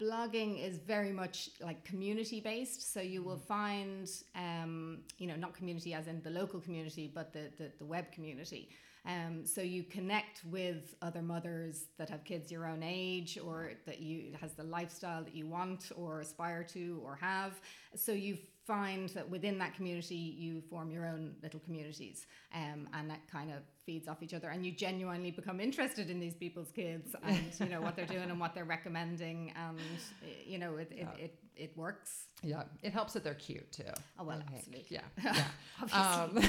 blogging 0.00 0.62
is 0.62 0.78
very 0.78 1.12
much 1.12 1.50
like 1.60 1.82
community 1.84 2.40
based 2.40 2.92
so 2.92 3.00
you 3.00 3.22
will 3.22 3.38
find 3.38 4.06
um, 4.34 4.98
you 5.18 5.26
know 5.26 5.36
not 5.36 5.54
community 5.54 5.94
as 5.94 6.08
in 6.08 6.20
the 6.22 6.30
local 6.30 6.60
community 6.60 7.10
but 7.14 7.32
the, 7.32 7.50
the, 7.58 7.70
the 7.78 7.84
web 7.84 8.12
community 8.12 8.68
um, 9.04 9.44
so 9.44 9.60
you 9.60 9.82
connect 9.82 10.44
with 10.44 10.94
other 11.02 11.22
mothers 11.22 11.86
that 11.98 12.08
have 12.08 12.24
kids 12.24 12.52
your 12.52 12.66
own 12.66 12.82
age 12.84 13.36
or 13.44 13.72
that 13.84 14.00
you 14.00 14.34
has 14.40 14.54
the 14.54 14.62
lifestyle 14.62 15.24
that 15.24 15.34
you 15.34 15.46
want 15.46 15.90
or 15.96 16.20
aspire 16.20 16.62
to 16.64 17.00
or 17.04 17.16
have. 17.16 17.60
So 17.96 18.12
you 18.12 18.38
find 18.66 19.08
that 19.10 19.28
within 19.28 19.58
that 19.58 19.74
community 19.74 20.14
you 20.14 20.60
form 20.70 20.90
your 20.90 21.06
own 21.06 21.34
little 21.42 21.60
communities 21.60 22.26
um, 22.54 22.88
and 22.94 23.10
that 23.10 23.20
kind 23.30 23.50
of 23.50 23.58
feeds 23.84 24.06
off 24.06 24.22
each 24.22 24.34
other 24.34 24.48
and 24.48 24.64
you 24.64 24.72
genuinely 24.72 25.30
become 25.30 25.58
interested 25.58 26.10
in 26.10 26.20
these 26.20 26.34
people's 26.34 26.70
kids 26.70 27.16
and 27.24 27.40
you 27.58 27.66
know 27.66 27.80
what 27.80 27.96
they're 27.96 28.06
doing 28.06 28.30
and 28.30 28.38
what 28.38 28.54
they're 28.54 28.64
recommending 28.64 29.52
and 29.56 29.78
you 30.46 30.58
know 30.58 30.76
it, 30.76 30.92
it, 30.92 31.08
it, 31.18 31.38
it 31.56 31.76
works 31.76 32.26
yeah, 32.42 32.64
it 32.82 32.92
helps 32.92 33.12
that 33.12 33.22
they're 33.22 33.34
cute 33.34 33.70
too. 33.70 33.84
Oh, 34.18 34.24
well, 34.24 34.42
I 34.48 34.58
think. 34.58 34.86
Yeah, 34.90 35.02
yeah. 35.24 35.44
um, 35.92 36.42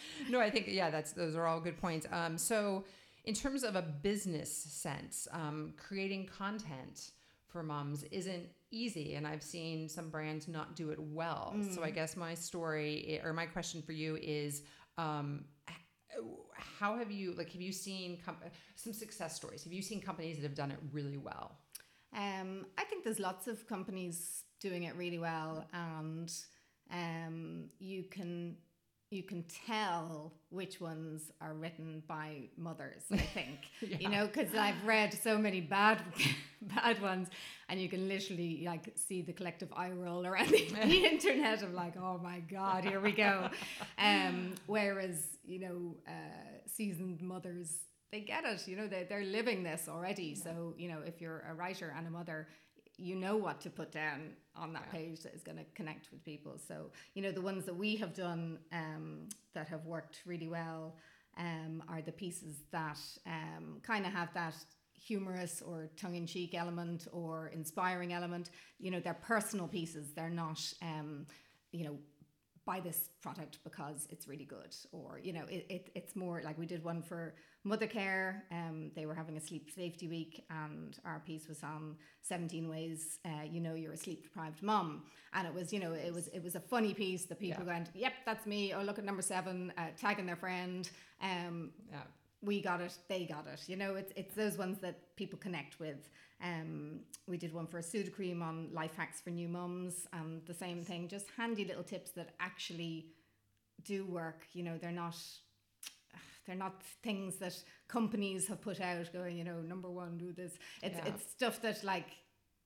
no, 0.30 0.40
I 0.40 0.50
think 0.50 0.66
yeah, 0.68 0.88
that's 0.90 1.12
those 1.12 1.34
are 1.34 1.46
all 1.46 1.60
good 1.60 1.80
points. 1.80 2.06
Um, 2.12 2.38
so, 2.38 2.84
in 3.24 3.34
terms 3.34 3.64
of 3.64 3.74
a 3.74 3.82
business 3.82 4.54
sense, 4.56 5.26
um, 5.32 5.74
creating 5.76 6.26
content 6.26 7.10
for 7.48 7.64
moms 7.64 8.04
isn't 8.04 8.48
easy, 8.70 9.14
and 9.14 9.26
I've 9.26 9.42
seen 9.42 9.88
some 9.88 10.10
brands 10.10 10.48
not 10.48 10.76
do 10.76 10.90
it 10.90 10.98
well. 11.00 11.54
So, 11.74 11.80
Mm. 11.80 11.84
I 11.84 11.90
guess 11.90 12.16
my 12.16 12.34
story 12.34 13.20
or 13.24 13.32
my 13.32 13.46
question 13.46 13.82
for 13.82 13.92
you 13.92 14.16
is. 14.16 14.62
Um, 14.98 15.44
how 16.54 16.98
have 16.98 17.10
you 17.10 17.32
like 17.34 17.50
have 17.52 17.60
you 17.62 17.72
seen 17.72 18.18
com- 18.24 18.36
some 18.74 18.92
success 18.92 19.34
stories 19.36 19.62
have 19.62 19.72
you 19.72 19.80
seen 19.80 20.00
companies 20.00 20.36
that 20.36 20.42
have 20.42 20.56
done 20.56 20.70
it 20.72 20.78
really 20.92 21.16
well 21.16 21.56
Um, 22.12 22.66
I 22.76 22.84
think 22.84 23.04
there's 23.04 23.20
lots 23.20 23.46
of 23.46 23.66
companies 23.68 24.42
doing 24.60 24.82
it 24.82 24.94
really 24.96 25.20
well, 25.20 25.64
and 25.72 26.30
um, 26.90 27.68
you 27.78 28.02
can 28.02 28.56
you 29.10 29.24
can 29.24 29.44
tell 29.66 30.32
which 30.50 30.80
ones 30.80 31.32
are 31.40 31.52
written 31.54 32.02
by 32.06 32.48
mothers. 32.56 33.02
I 33.10 33.16
think 33.34 33.58
you 33.80 34.08
know 34.08 34.26
because 34.26 34.54
I've 34.54 34.82
read 34.84 35.12
so 35.12 35.36
many 35.36 35.60
bad 35.60 36.02
bad 36.62 37.02
ones, 37.02 37.28
and 37.68 37.80
you 37.80 37.88
can 37.88 38.08
literally 38.08 38.62
like 38.64 38.92
see 38.94 39.22
the 39.22 39.32
collective 39.32 39.72
eye 39.74 39.90
roll 39.90 40.26
around 40.26 40.48
the, 40.50 40.68
the 40.84 41.04
internet 41.04 41.62
of 41.62 41.72
like, 41.72 41.96
oh 41.96 42.18
my 42.22 42.40
god, 42.40 42.84
here 42.84 43.00
we 43.00 43.12
go. 43.12 43.50
Um, 43.98 44.54
whereas 44.66 45.26
you 45.44 45.58
know, 45.58 45.96
uh, 46.06 46.66
seasoned 46.66 47.20
mothers 47.20 47.78
they 48.12 48.20
get 48.20 48.44
it. 48.44 48.66
You 48.66 48.76
know, 48.76 48.86
they 48.86 49.06
they're 49.08 49.24
living 49.24 49.62
this 49.62 49.88
already. 49.88 50.34
So 50.34 50.74
you 50.76 50.88
know, 50.88 51.00
if 51.04 51.20
you're 51.20 51.44
a 51.50 51.54
writer 51.54 51.94
and 51.96 52.06
a 52.06 52.10
mother, 52.10 52.48
you 53.00 53.16
know 53.16 53.36
what 53.36 53.60
to 53.62 53.70
put 53.70 53.90
down 53.92 54.30
on 54.54 54.72
that 54.72 54.90
page 54.90 55.20
that 55.20 55.34
is 55.34 55.42
going 55.42 55.58
to 55.58 55.64
connect 55.74 56.10
with 56.10 56.24
people. 56.24 56.58
So 56.68 56.90
you 57.14 57.22
know, 57.22 57.32
the 57.32 57.40
ones 57.40 57.64
that 57.64 57.76
we 57.76 57.96
have 57.96 58.14
done 58.14 58.58
um, 58.72 59.28
that 59.54 59.68
have 59.68 59.86
worked 59.86 60.22
really 60.26 60.48
well 60.48 60.96
um, 61.38 61.82
are 61.88 62.02
the 62.02 62.12
pieces 62.12 62.62
that 62.70 62.98
um, 63.26 63.80
kind 63.82 64.06
of 64.06 64.12
have 64.12 64.32
that 64.34 64.54
humorous 64.92 65.62
or 65.62 65.88
tongue-in-cheek 65.96 66.54
element 66.54 67.08
or 67.12 67.48
inspiring 67.48 68.12
element. 68.12 68.50
You 68.78 68.90
know 68.90 69.00
they're 69.00 69.14
personal 69.14 69.68
pieces. 69.68 70.12
They're 70.14 70.30
not 70.30 70.60
um, 70.82 71.26
you 71.72 71.84
know 71.84 71.98
buy 72.70 72.78
this 72.90 73.00
product 73.26 73.54
because 73.68 73.98
it's 74.12 74.24
really 74.32 74.48
good 74.56 74.72
or 74.98 75.10
you 75.26 75.32
know 75.36 75.44
it, 75.56 75.62
it, 75.76 75.84
it's 75.98 76.14
more 76.24 76.36
like 76.46 76.56
we 76.62 76.66
did 76.74 76.82
one 76.92 77.00
for 77.10 77.22
mother 77.70 77.88
care 77.98 78.28
um, 78.58 78.76
they 78.96 79.06
were 79.08 79.14
having 79.22 79.36
a 79.36 79.40
sleep 79.48 79.64
safety 79.82 80.06
week 80.16 80.34
and 80.62 80.90
our 81.04 81.20
piece 81.28 81.44
was 81.52 81.60
on 81.74 81.82
17 82.22 82.68
ways 82.74 83.00
uh, 83.30 83.44
you 83.54 83.60
know 83.64 83.74
you're 83.80 83.96
a 84.00 84.02
sleep 84.06 84.20
deprived 84.22 84.62
mom 84.62 84.88
and 85.36 85.44
it 85.48 85.54
was 85.58 85.66
you 85.74 85.80
know 85.82 85.92
it 86.08 86.12
was 86.18 86.26
it 86.28 86.42
was 86.48 86.54
a 86.54 86.60
funny 86.74 86.94
piece 87.02 87.24
that 87.30 87.38
people 87.46 87.64
Yeah. 87.64 87.72
went 87.74 87.88
yep 88.04 88.12
that's 88.28 88.46
me 88.54 88.60
oh 88.76 88.82
look 88.88 88.98
at 89.00 89.04
number 89.10 89.22
seven 89.34 89.72
uh, 89.76 89.88
tagging 90.04 90.26
their 90.30 90.40
friend 90.46 90.82
um, 91.30 91.56
yeah 91.90 92.06
we 92.42 92.60
got 92.60 92.80
it, 92.80 92.96
they 93.08 93.24
got 93.24 93.46
it. 93.46 93.62
You 93.66 93.76
know, 93.76 93.94
it's 93.94 94.12
it's 94.16 94.34
those 94.34 94.56
ones 94.56 94.78
that 94.80 95.14
people 95.16 95.38
connect 95.38 95.78
with. 95.78 96.08
Um, 96.42 97.00
we 97.26 97.36
did 97.36 97.52
one 97.52 97.66
for 97.66 97.78
a 97.78 97.82
Sudocrem 97.82 98.42
on 98.42 98.70
life 98.72 98.94
hacks 98.96 99.20
for 99.20 99.30
new 99.30 99.48
mums, 99.48 100.06
and 100.12 100.42
the 100.46 100.54
same 100.54 100.82
thing, 100.82 101.08
just 101.08 101.26
handy 101.36 101.64
little 101.64 101.82
tips 101.84 102.12
that 102.12 102.30
actually 102.40 103.06
do 103.84 104.06
work. 104.06 104.46
You 104.52 104.62
know, 104.62 104.78
they're 104.78 104.90
not 104.90 105.16
they're 106.46 106.56
not 106.56 106.82
things 107.02 107.36
that 107.36 107.56
companies 107.88 108.46
have 108.48 108.60
put 108.62 108.80
out 108.80 109.12
going, 109.12 109.36
you 109.36 109.44
know, 109.44 109.60
number 109.60 109.90
one, 109.90 110.16
do 110.16 110.32
this. 110.32 110.58
It's 110.82 110.96
Yeah. 110.96 111.12
it's 111.14 111.30
stuff 111.30 111.60
that 111.62 111.84
like 111.84 112.08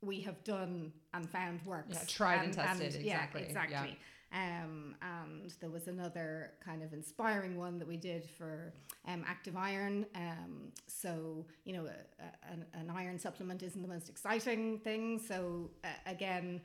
we 0.01 0.21
have 0.21 0.45
done 0.45 0.93
and 1.13 1.29
found 1.29 1.65
works. 1.65 1.95
Yeah, 1.95 2.05
tried 2.07 2.45
and 2.45 2.53
tested, 2.53 2.95
yeah, 3.03 3.25
exactly, 3.25 3.41
yeah. 3.43 3.47
exactly. 3.49 3.99
Um, 4.35 4.97
and 5.01 5.55
there 5.61 5.71
was 5.71 5.87
another 5.87 6.51
kind 6.65 6.83
of 6.83 6.93
inspiring 6.93 7.57
one 7.57 7.79
that 7.79 7.87
we 7.87 7.97
did 7.97 8.29
for 8.37 8.75
um, 9.07 9.25
active 9.27 9.57
iron. 9.57 10.07
Um, 10.17 10.73
so, 10.89 11.47
you 11.65 11.73
know, 11.73 11.87
a, 11.87 12.23
a, 12.23 12.53
an, 12.53 12.67
an 12.75 12.91
iron 12.91 13.19
supplement 13.19 13.63
isn't 13.63 13.81
the 13.81 13.87
most 13.89 14.09
exciting 14.09 14.81
thing. 14.81 15.21
So, 15.21 15.71
uh, 15.85 15.89
again, 16.07 16.61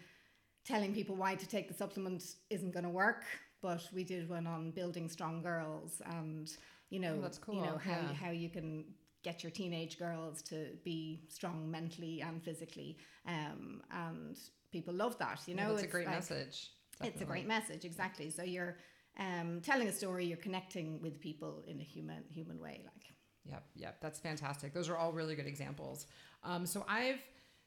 telling 0.65 0.93
people 0.95 1.15
why 1.15 1.35
to 1.35 1.47
take 1.47 1.67
the 1.67 1.73
supplement 1.75 2.23
isn't 2.49 2.71
going 2.73 2.85
to 2.85 2.89
work. 2.89 3.23
But 3.61 3.87
we 3.93 4.03
did 4.03 4.27
one 4.29 4.47
on 4.47 4.71
building 4.71 5.07
strong 5.07 5.41
girls 5.43 6.01
and, 6.05 6.49
you 6.89 6.99
know, 6.99 7.15
Oh, 7.19 7.21
that's 7.21 7.39
you 7.47 7.61
know, 7.61 7.77
how, 7.77 7.91
yeah. 7.91 8.13
how 8.13 8.31
you 8.31 8.49
can 8.49 8.85
get 9.21 9.43
your 9.43 9.51
teenage 9.51 9.99
girls 9.99 10.41
to 10.43 10.67
be 10.85 11.25
strong 11.29 11.69
mentally 11.69 12.21
and 12.21 12.41
physically. 12.41 12.97
Um, 13.27 13.81
and 13.91 14.37
people 14.71 14.93
love 14.93 15.17
that, 15.19 15.41
you 15.45 15.55
Yeah, 15.55 15.67
know, 15.67 15.73
that's 15.75 15.83
a 15.83 15.87
great 15.87 16.07
like- 16.07 16.15
message. 16.15 16.71
It's 17.01 17.21
a 17.21 17.25
great 17.25 17.47
message, 17.47 17.85
exactly. 17.85 18.29
So 18.29 18.43
you're 18.43 18.77
um, 19.17 19.61
telling 19.61 19.87
a 19.87 19.91
story, 19.91 20.25
you're 20.25 20.37
connecting 20.37 21.01
with 21.01 21.19
people 21.19 21.63
in 21.67 21.79
a 21.79 21.83
human 21.83 22.23
human 22.29 22.59
way, 22.59 22.81
like. 22.85 23.03
Yep, 23.45 23.63
yep, 23.75 23.97
that's 24.01 24.19
fantastic. 24.19 24.73
Those 24.73 24.89
are 24.89 24.97
all 24.97 25.11
really 25.11 25.35
good 25.35 25.47
examples. 25.47 26.05
Um, 26.43 26.65
so 26.65 26.85
I've, 26.87 27.19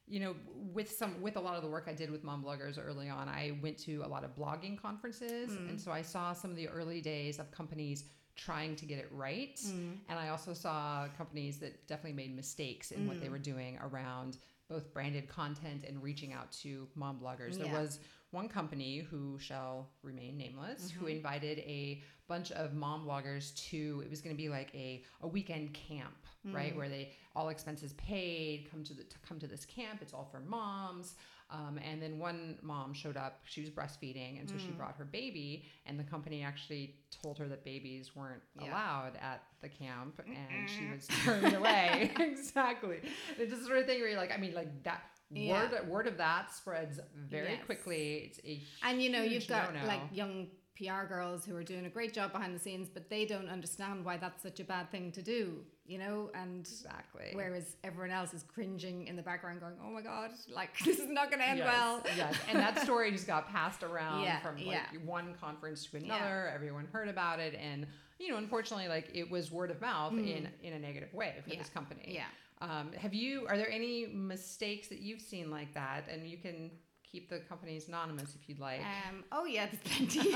you 0.07 0.21
know, 0.21 0.37
with 0.73 0.91
some 0.91 1.21
with 1.21 1.37
a 1.37 1.41
lot 1.41 1.57
of 1.57 1.62
the 1.62 1.69
work 1.69 1.87
I 1.89 1.93
did 1.95 2.11
with 2.11 2.23
mom 2.23 2.45
bloggers 2.45 2.79
early 2.85 3.09
on, 3.09 3.29
I 3.29 3.59
went 3.62 3.79
to 3.79 4.03
a 4.05 4.09
lot 4.09 4.23
of 4.25 4.37
blogging 4.37 4.81
conferences, 4.81 5.51
and 5.69 5.81
so 5.81 5.91
I 5.91 6.03
saw 6.03 6.33
some 6.33 6.51
of 6.51 6.57
the 6.57 6.69
early 6.69 7.01
days 7.01 7.39
of 7.39 7.51
companies 7.51 8.05
trying 8.35 8.77
to 8.77 8.87
get 8.87 8.99
it 8.99 9.09
right, 9.12 9.61
and 10.09 10.19
I 10.19 10.29
also 10.29 10.53
saw 10.55 11.07
companies 11.17 11.59
that 11.59 11.87
definitely 11.87 12.17
made 12.17 12.35
mistakes 12.37 12.91
in 12.93 13.07
what 13.07 13.21
they 13.21 13.29
were 13.29 13.39
doing 13.39 13.79
around 13.83 14.39
both 14.69 14.93
branded 14.95 15.29
content 15.29 15.85
and 15.87 16.03
reaching 16.03 16.33
out 16.33 16.51
to 16.53 16.89
mom 16.95 17.19
bloggers. 17.21 17.59
There 17.59 17.67
Yeah. 17.67 17.81
was 17.81 17.99
one 18.33 18.49
company 18.49 18.99
who 18.99 19.39
shall 19.39 19.89
remain 20.03 20.37
nameless 20.37 20.91
who 20.91 21.05
Mm-hmm. 21.07 21.17
invited 21.17 21.59
a 21.61 22.03
bunch 22.29 22.51
of 22.53 22.73
mom 22.75 23.07
bloggers 23.07 23.55
to 23.71 24.03
it 24.05 24.11
was 24.11 24.21
going 24.21 24.35
to 24.35 24.43
be 24.43 24.49
like 24.49 24.71
a, 24.75 25.03
a 25.23 25.27
weekend 25.29 25.73
camp 25.75 26.15
Mm. 26.45 26.55
right 26.55 26.77
where 26.77 26.89
they 26.89 27.12
all 27.37 27.51
expenses 27.51 27.93
paid 27.93 28.67
come 28.69 28.83
to 28.83 28.95
the 28.95 29.05
to 29.05 29.17
come 29.29 29.39
to 29.39 29.47
this 29.47 29.65
camp 29.65 30.01
it's 30.03 30.12
all 30.12 30.25
for 30.29 30.41
moms 30.41 31.15
um, 31.53 31.79
and 31.89 32.03
then 32.03 32.19
one 32.19 32.59
mom 32.62 32.93
showed 32.93 33.17
up 33.17 33.39
she 33.45 33.61
was 33.61 33.71
breastfeeding 33.71 34.41
and 34.41 34.51
so 34.51 34.57
Mm. 34.57 34.67
she 34.67 34.73
brought 34.73 34.97
her 34.97 35.05
baby 35.05 35.65
and 35.87 36.01
the 36.01 36.03
company 36.03 36.43
actually 36.43 36.97
told 37.23 37.39
her 37.39 37.47
that 37.47 37.65
babies 37.65 38.17
weren't 38.17 38.43
Yeah. 38.61 38.71
allowed 38.73 39.12
at 39.23 39.45
the 39.61 39.69
camp 39.69 40.21
and 40.27 40.69
she 40.69 40.85
was 40.87 41.07
turned 41.25 41.55
away 41.55 42.11
exactly 42.19 42.99
it's 43.39 43.51
just 43.51 43.62
the 43.62 43.67
sort 43.69 43.79
of 43.79 43.87
thing 43.87 44.01
where 44.01 44.09
you're 44.09 44.19
like 44.19 44.33
i 44.33 44.37
mean 44.37 44.53
like 44.55 44.83
that 44.83 45.03
Yeah. 45.35 45.71
word 45.71 45.89
word 45.89 46.07
of 46.07 46.17
that 46.19 46.53
spreads 46.55 47.01
very 47.15 47.53
Yes. 47.53 47.65
quickly 47.65 48.31
it's 48.31 48.41
a 48.45 48.62
And 48.89 49.03
you 49.03 49.11
know, 49.11 49.23
you've 49.23 49.49
got 49.49 49.73
no-no. 49.75 49.87
like 49.87 50.01
young 50.12 50.49
PR 50.77 51.05
girls 51.07 51.45
who 51.45 51.55
are 51.55 51.62
doing 51.62 51.85
a 51.87 51.91
great 51.91 52.12
job 52.15 52.33
behind 52.33 52.55
the 52.55 52.59
scenes, 52.59 52.89
but 52.89 53.09
they 53.11 53.25
don't 53.27 53.49
understand 53.49 54.05
why 54.05 54.17
that's 54.17 54.43
such 54.43 54.59
a 54.59 54.65
bad 54.65 54.91
thing 54.91 55.12
to 55.12 55.21
do, 55.23 55.62
you 55.85 55.99
know? 55.99 56.31
And 56.35 56.61
exactly 56.61 57.31
whereas 57.35 57.77
everyone 57.85 58.11
else 58.11 58.33
is 58.33 58.43
cringing 58.43 59.07
in 59.07 59.15
the 59.15 59.23
background, 59.23 59.61
going, 59.61 59.75
"Oh 59.85 59.91
my 59.91 60.01
god, 60.01 60.31
like 60.53 60.77
this 60.85 60.99
is 60.99 61.09
not 61.11 61.29
going 61.31 61.41
to 61.41 61.49
end 61.49 61.59
yes, 61.59 61.69
well." 61.73 62.03
yes, 62.17 62.35
and 62.49 62.59
that 62.59 62.79
story 62.81 63.11
just 63.12 63.27
got 63.27 63.49
passed 63.49 63.83
around 63.83 64.23
Yeah, 64.25 64.41
from 64.41 64.57
like 64.57 64.67
yeah. 64.67 64.99
one 65.05 65.35
conference 65.35 65.85
to 65.87 65.99
another. 65.99 66.51
Everyone 66.55 66.87
heard 66.91 67.09
about 67.09 67.39
it, 67.39 67.55
and 67.55 67.87
you 68.19 68.31
know, 68.31 68.39
unfortunately, 68.39 68.89
like 68.89 69.11
it 69.15 69.31
was 69.31 69.53
word 69.53 69.71
of 69.71 69.81
mouth 69.81 70.15
in 70.15 70.49
in 70.62 70.73
a 70.73 70.79
negative 70.79 71.12
way 71.12 71.35
for 71.45 71.51
Mm. 71.51 71.53
Yeah, 71.55 71.59
this 71.59 71.69
company. 71.71 72.05
yeah. 72.09 72.25
Um, 72.62 72.92
have 72.97 73.12
you? 73.12 73.47
Are 73.49 73.57
there 73.57 73.71
any 73.71 74.07
mistakes 74.07 74.88
that 74.88 75.00
you've 75.00 75.21
seen 75.21 75.50
like 75.50 75.75
that? 75.75 76.04
And 76.09 76.26
you 76.26 76.38
can 76.38 76.71
keep 77.02 77.28
the 77.28 77.40
companies 77.40 77.88
anonymous 77.88 78.37
if 78.40 78.49
you'd 78.49 78.61
like. 78.61 78.81
Um, 78.81 79.25
oh 79.32 79.45
yeah, 79.45 79.67
there's 79.67 79.82
plenty. 79.82 80.34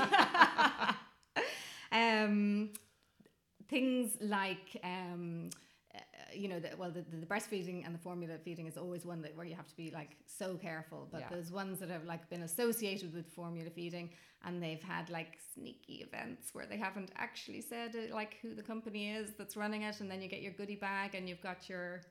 um, 1.91 2.69
things 3.69 4.17
like 4.19 4.77
um, 4.83 5.49
uh, 5.95 5.99
you 6.33 6.49
know, 6.49 6.59
the, 6.59 6.71
well, 6.77 6.91
the, 6.91 7.05
the 7.15 7.25
breastfeeding 7.25 7.85
and 7.85 7.95
the 7.95 7.99
formula 7.99 8.37
feeding 8.43 8.67
is 8.67 8.77
always 8.77 9.05
one 9.05 9.21
that 9.21 9.35
where 9.35 9.45
you 9.45 9.55
have 9.55 9.67
to 9.67 9.75
be 9.77 9.89
like 9.91 10.17
so 10.25 10.55
careful. 10.55 11.07
But 11.11 11.21
Yeah. 11.21 11.27
there's 11.31 11.51
ones 11.51 11.79
that 11.79 11.89
have 11.89 12.03
like 12.03 12.29
been 12.29 12.43
associated 12.43 13.13
with 13.13 13.25
formula 13.33 13.69
feeding, 13.69 14.09
and 14.43 14.61
they've 14.61 14.83
had 14.83 15.09
like 15.09 15.37
sneaky 15.53 16.05
events 16.07 16.53
where 16.53 16.65
they 16.65 16.77
haven't 16.77 17.11
actually 17.15 17.61
said 17.61 17.95
uh, 17.95 18.13
like 18.13 18.37
who 18.41 18.53
the 18.53 18.63
company 18.63 19.11
is 19.11 19.31
that's 19.37 19.55
running 19.55 19.83
it, 19.83 20.01
and 20.01 20.11
then 20.11 20.21
you 20.21 20.27
get 20.27 20.41
your 20.41 20.51
goodie 20.53 20.75
bag 20.75 21.15
and 21.15 21.29
you've 21.29 21.41
got 21.41 21.69
your 21.69 22.01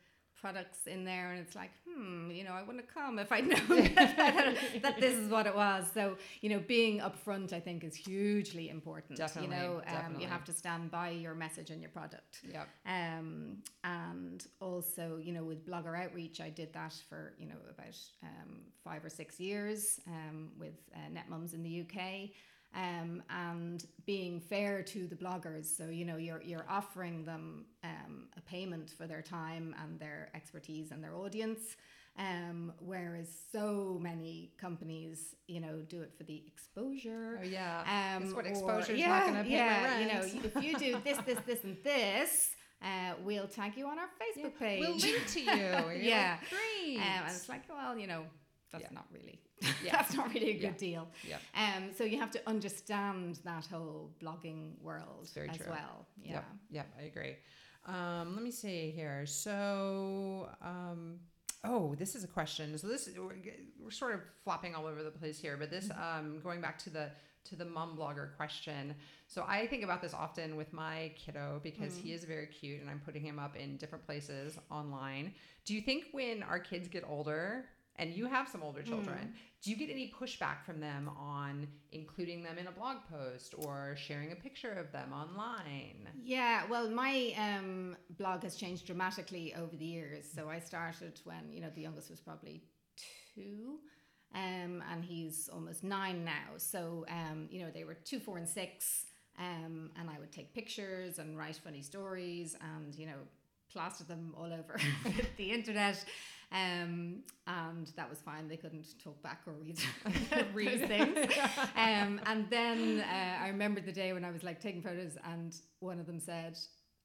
products 0.47 0.87
in 0.87 1.05
there 1.05 1.33
and 1.33 1.41
it's 1.41 1.57
like 1.57 1.73
hmm 1.89 2.31
you 2.31 2.45
know 2.45 2.53
i 2.53 2.63
wouldn't 2.63 2.85
have 2.85 2.95
come 2.95 3.19
if 3.19 3.33
i'd 3.33 3.47
known 3.55 3.95
that, 3.95 4.95
this 5.01 5.17
is 5.17 5.29
what 5.29 5.45
it 5.45 5.57
was 5.57 5.85
so 5.93 6.17
you 6.41 6.49
know 6.49 6.61
being 6.61 7.01
upfront 7.01 7.53
i 7.53 7.59
think 7.59 7.83
is 7.83 7.97
hugely 7.97 8.69
important 8.69 9.19
Definitely, 9.19 9.57
you 9.57 9.63
know 9.63 9.73
um, 9.79 9.83
definitely. 9.85 10.23
you 10.23 10.29
have 10.29 10.45
to 10.45 10.53
stand 10.53 10.93
by 10.93 11.11
your 11.11 11.35
message 11.35 11.71
and 11.71 11.81
your 11.81 11.91
product 11.91 12.43
yep. 12.53 12.69
um, 12.87 13.57
and 13.83 14.47
also 14.61 15.19
you 15.21 15.33
know 15.33 15.43
with 15.43 15.67
blogger 15.67 16.01
outreach 16.01 16.41
i 16.41 16.49
did 16.49 16.73
that 16.75 16.95
for 17.09 17.35
you 17.39 17.47
know 17.47 17.57
about 17.69 17.97
um, 18.23 18.61
five 18.85 19.05
or 19.05 19.11
six 19.11 19.41
years 19.41 19.99
um, 20.07 20.51
with 20.61 20.75
uh, 20.95 20.99
netmums 21.13 21.55
in 21.55 21.63
the 21.65 21.81
uk 21.81 22.31
um, 22.77 23.23
and 23.31 23.85
being 24.05 24.41
fair 24.41 24.83
to 24.83 25.07
the 25.07 25.17
bloggers 25.17 25.65
so 25.77 25.85
you 25.89 26.05
know 26.05 26.17
you're 26.17 26.43
you're 26.43 26.67
offering 26.69 27.25
them 27.25 27.65
um, 27.85 28.29
a 28.37 28.41
payment 28.43 28.91
for 28.91 29.07
their 29.07 29.23
time 29.23 29.75
and 29.83 29.99
their 29.99 30.29
expertise 30.35 30.91
and 30.93 31.03
their 31.03 31.17
audience 31.17 31.77
um, 32.19 32.73
whereas 32.79 33.29
so 33.53 33.99
many 34.01 34.53
companies 34.59 35.35
you 35.49 35.61
know 35.61 35.77
do 35.89 36.01
it 36.03 36.13
for 36.17 36.25
the 36.25 36.43
exposure 36.47 37.39
Oh 37.41 37.45
yeah. 37.45 37.81
um, 38.17 38.23
That's 38.23 38.35
what 38.35 38.45
or- 38.47 38.49
exposure's 38.49 38.99
yeah, 38.99 39.09
not 39.09 39.23
going 39.27 39.37
to 39.39 39.43
pay 39.45 39.51
yeah. 39.51 39.99
You 40.01 40.07
know, 40.13 40.21
if 40.45 40.65
you 40.65 40.79
do 40.79 40.99
this, 41.05 41.19
this, 41.27 41.39
this, 41.47 41.65
and 41.65 41.77
this, 41.85 42.51
uh, 42.83 43.15
we'll 43.25 43.49
tag 43.49 43.73
you 43.77 43.87
on 43.89 43.99
our 43.99 44.09
Facebook 44.21 44.59
page. 44.59 44.81
We'll 44.81 44.97
link 44.97 45.27
to 45.29 45.41
you. 45.41 45.47
Yeah. 46.11 46.37
like, 46.41 46.51
Great. 46.51 46.97
Um, 46.97 47.03
and 47.03 47.29
it's 47.29 47.49
like, 47.49 47.63
well, 47.69 47.99
you 47.99 48.07
know, 48.07 48.23
that's 48.73 48.83
Yeah. 48.85 48.91
not 48.93 49.07
really, 49.13 49.41
Yeah. 49.85 49.93
that's 49.97 50.15
not 50.15 50.33
really 50.35 50.51
a 50.51 50.55
good 50.55 50.63
Yeah. 50.63 50.87
deal. 50.89 51.09
Yep. 51.29 51.41
Um, 51.55 51.93
so 51.97 52.05
you 52.05 52.19
have 52.19 52.31
to 52.33 52.41
understand 52.49 53.37
that 53.45 53.67
whole 53.67 54.13
blogging 54.21 54.79
world 54.81 55.29
as 55.37 55.57
true. 55.57 55.67
well. 55.71 56.07
Yeah. 56.23 56.33
Yep, 56.33 56.45
yep, 56.71 56.87
I 56.99 57.03
agree. 57.03 57.37
Um, 57.87 58.35
let 58.35 58.43
me 58.43 58.51
see 58.51 58.91
here. 58.91 59.27
So, 59.27 60.49
um, 60.61 61.21
oh, 61.65 61.95
this 61.95 62.15
is 62.15 62.25
a 62.25 62.29
question. 62.29 62.77
So 62.79 62.89
this 62.89 63.09
we're, 63.17 63.35
we're 63.83 63.91
sort 63.91 64.15
of 64.15 64.21
flopping 64.45 64.75
all 64.75 64.87
over 64.87 65.03
the 65.03 65.11
place 65.11 65.39
here, 65.39 65.57
but 65.57 65.71
this 65.71 65.89
um, 65.93 66.41
going 66.43 66.61
back 66.61 66.79
to 66.81 66.91
the 66.91 67.11
to 67.45 67.55
the 67.55 67.65
mom 67.65 67.97
blogger 67.97 68.35
question. 68.37 68.93
So 69.29 69.45
I 69.47 69.69
think 69.69 69.85
about 69.85 70.03
this 70.03 70.13
often 70.13 70.57
with 70.57 70.73
my 70.73 71.13
kiddo 71.15 71.61
because 71.63 71.97
he 71.97 72.13
is 72.13 72.25
very 72.25 72.47
cute, 72.49 72.81
and 72.81 72.91
I'm 72.91 72.99
putting 73.05 73.23
him 73.23 73.39
up 73.39 73.55
in 73.55 73.77
different 73.77 74.05
places 74.05 74.59
online. 74.69 75.33
Do 75.65 75.73
you 75.73 75.81
think 75.81 76.07
when 76.11 76.43
our 76.43 76.59
kids 76.59 76.89
get 76.89 77.05
older? 77.09 77.67
And 77.99 78.15
you 78.15 78.27
have 78.27 78.49
some 78.49 78.63
older 78.63 78.83
children. 78.83 79.35
Do 79.63 79.71
you 79.71 79.77
get 79.77 79.91
any 79.91 80.13
pushback 80.21 80.65
from 80.65 80.81
them 80.81 81.11
on 81.19 81.67
including 81.93 82.43
them 82.43 82.59
in 82.59 82.67
a 82.67 82.71
blog 82.71 82.99
post 83.11 83.55
or 83.57 83.97
sharing 83.97 84.33
a 84.33 84.37
picture 84.37 84.73
of 84.73 84.93
them 84.93 85.13
online? 85.13 86.09
Yeah, 86.23 86.65
well, 86.69 86.91
my 86.91 87.35
um, 87.39 87.97
blog 88.19 88.43
has 88.43 88.57
changed 88.57 88.87
dramatically 88.87 89.55
over 89.55 89.75
the 89.75 89.85
years. 89.85 90.27
So 90.33 90.49
I 90.49 90.59
started 90.59 91.21
when 91.25 91.51
you 91.51 91.61
know 91.61 91.71
the 91.75 91.81
youngest 91.81 92.11
was 92.11 92.21
probably 92.21 92.63
two, 93.35 93.79
um, 94.35 94.83
and 94.93 95.03
he's 95.03 95.49
almost 95.53 95.83
nine 95.83 96.25
now. 96.25 96.59
So 96.59 97.07
um, 97.09 97.49
you 97.51 97.61
know 97.61 97.71
they 97.73 97.85
were 97.85 97.95
two, 97.95 98.21
four, 98.21 98.37
and 98.37 98.49
six, 98.49 99.07
um, 99.39 99.91
and 99.99 100.11
I 100.11 100.19
would 100.19 100.33
take 100.33 100.55
pictures 100.55 101.19
and 101.19 101.37
write 101.37 101.57
funny 101.57 101.83
stories, 101.83 102.57
and 102.61 102.95
you 102.95 103.07
know 103.07 103.19
plaster 103.73 104.05
them 104.05 104.35
all 104.39 104.53
over 104.53 104.79
the 105.37 105.51
internet. 105.51 106.05
Um, 106.53 107.23
and 107.47 107.89
that 107.97 108.09
was 108.09 108.19
fine. 108.21 108.49
They 108.49 108.57
couldn't 108.57 108.87
talk 109.03 109.21
back 109.23 109.43
or 109.47 109.53
read, 109.55 109.79
read 110.55 110.87
things. 110.87 111.19
Um, 111.77 112.21
and 112.27 112.49
then 112.51 113.01
uh, 113.01 113.45
I 113.45 113.49
remember 113.49 113.81
the 113.81 113.93
day 113.93 114.13
when 114.13 114.25
I 114.25 114.31
was 114.31 114.43
like 114.43 114.61
taking 114.61 114.83
photos, 114.83 115.17
and 115.25 115.55
one 115.81 115.99
of 115.99 116.07
them 116.07 116.21
said, 116.21 116.57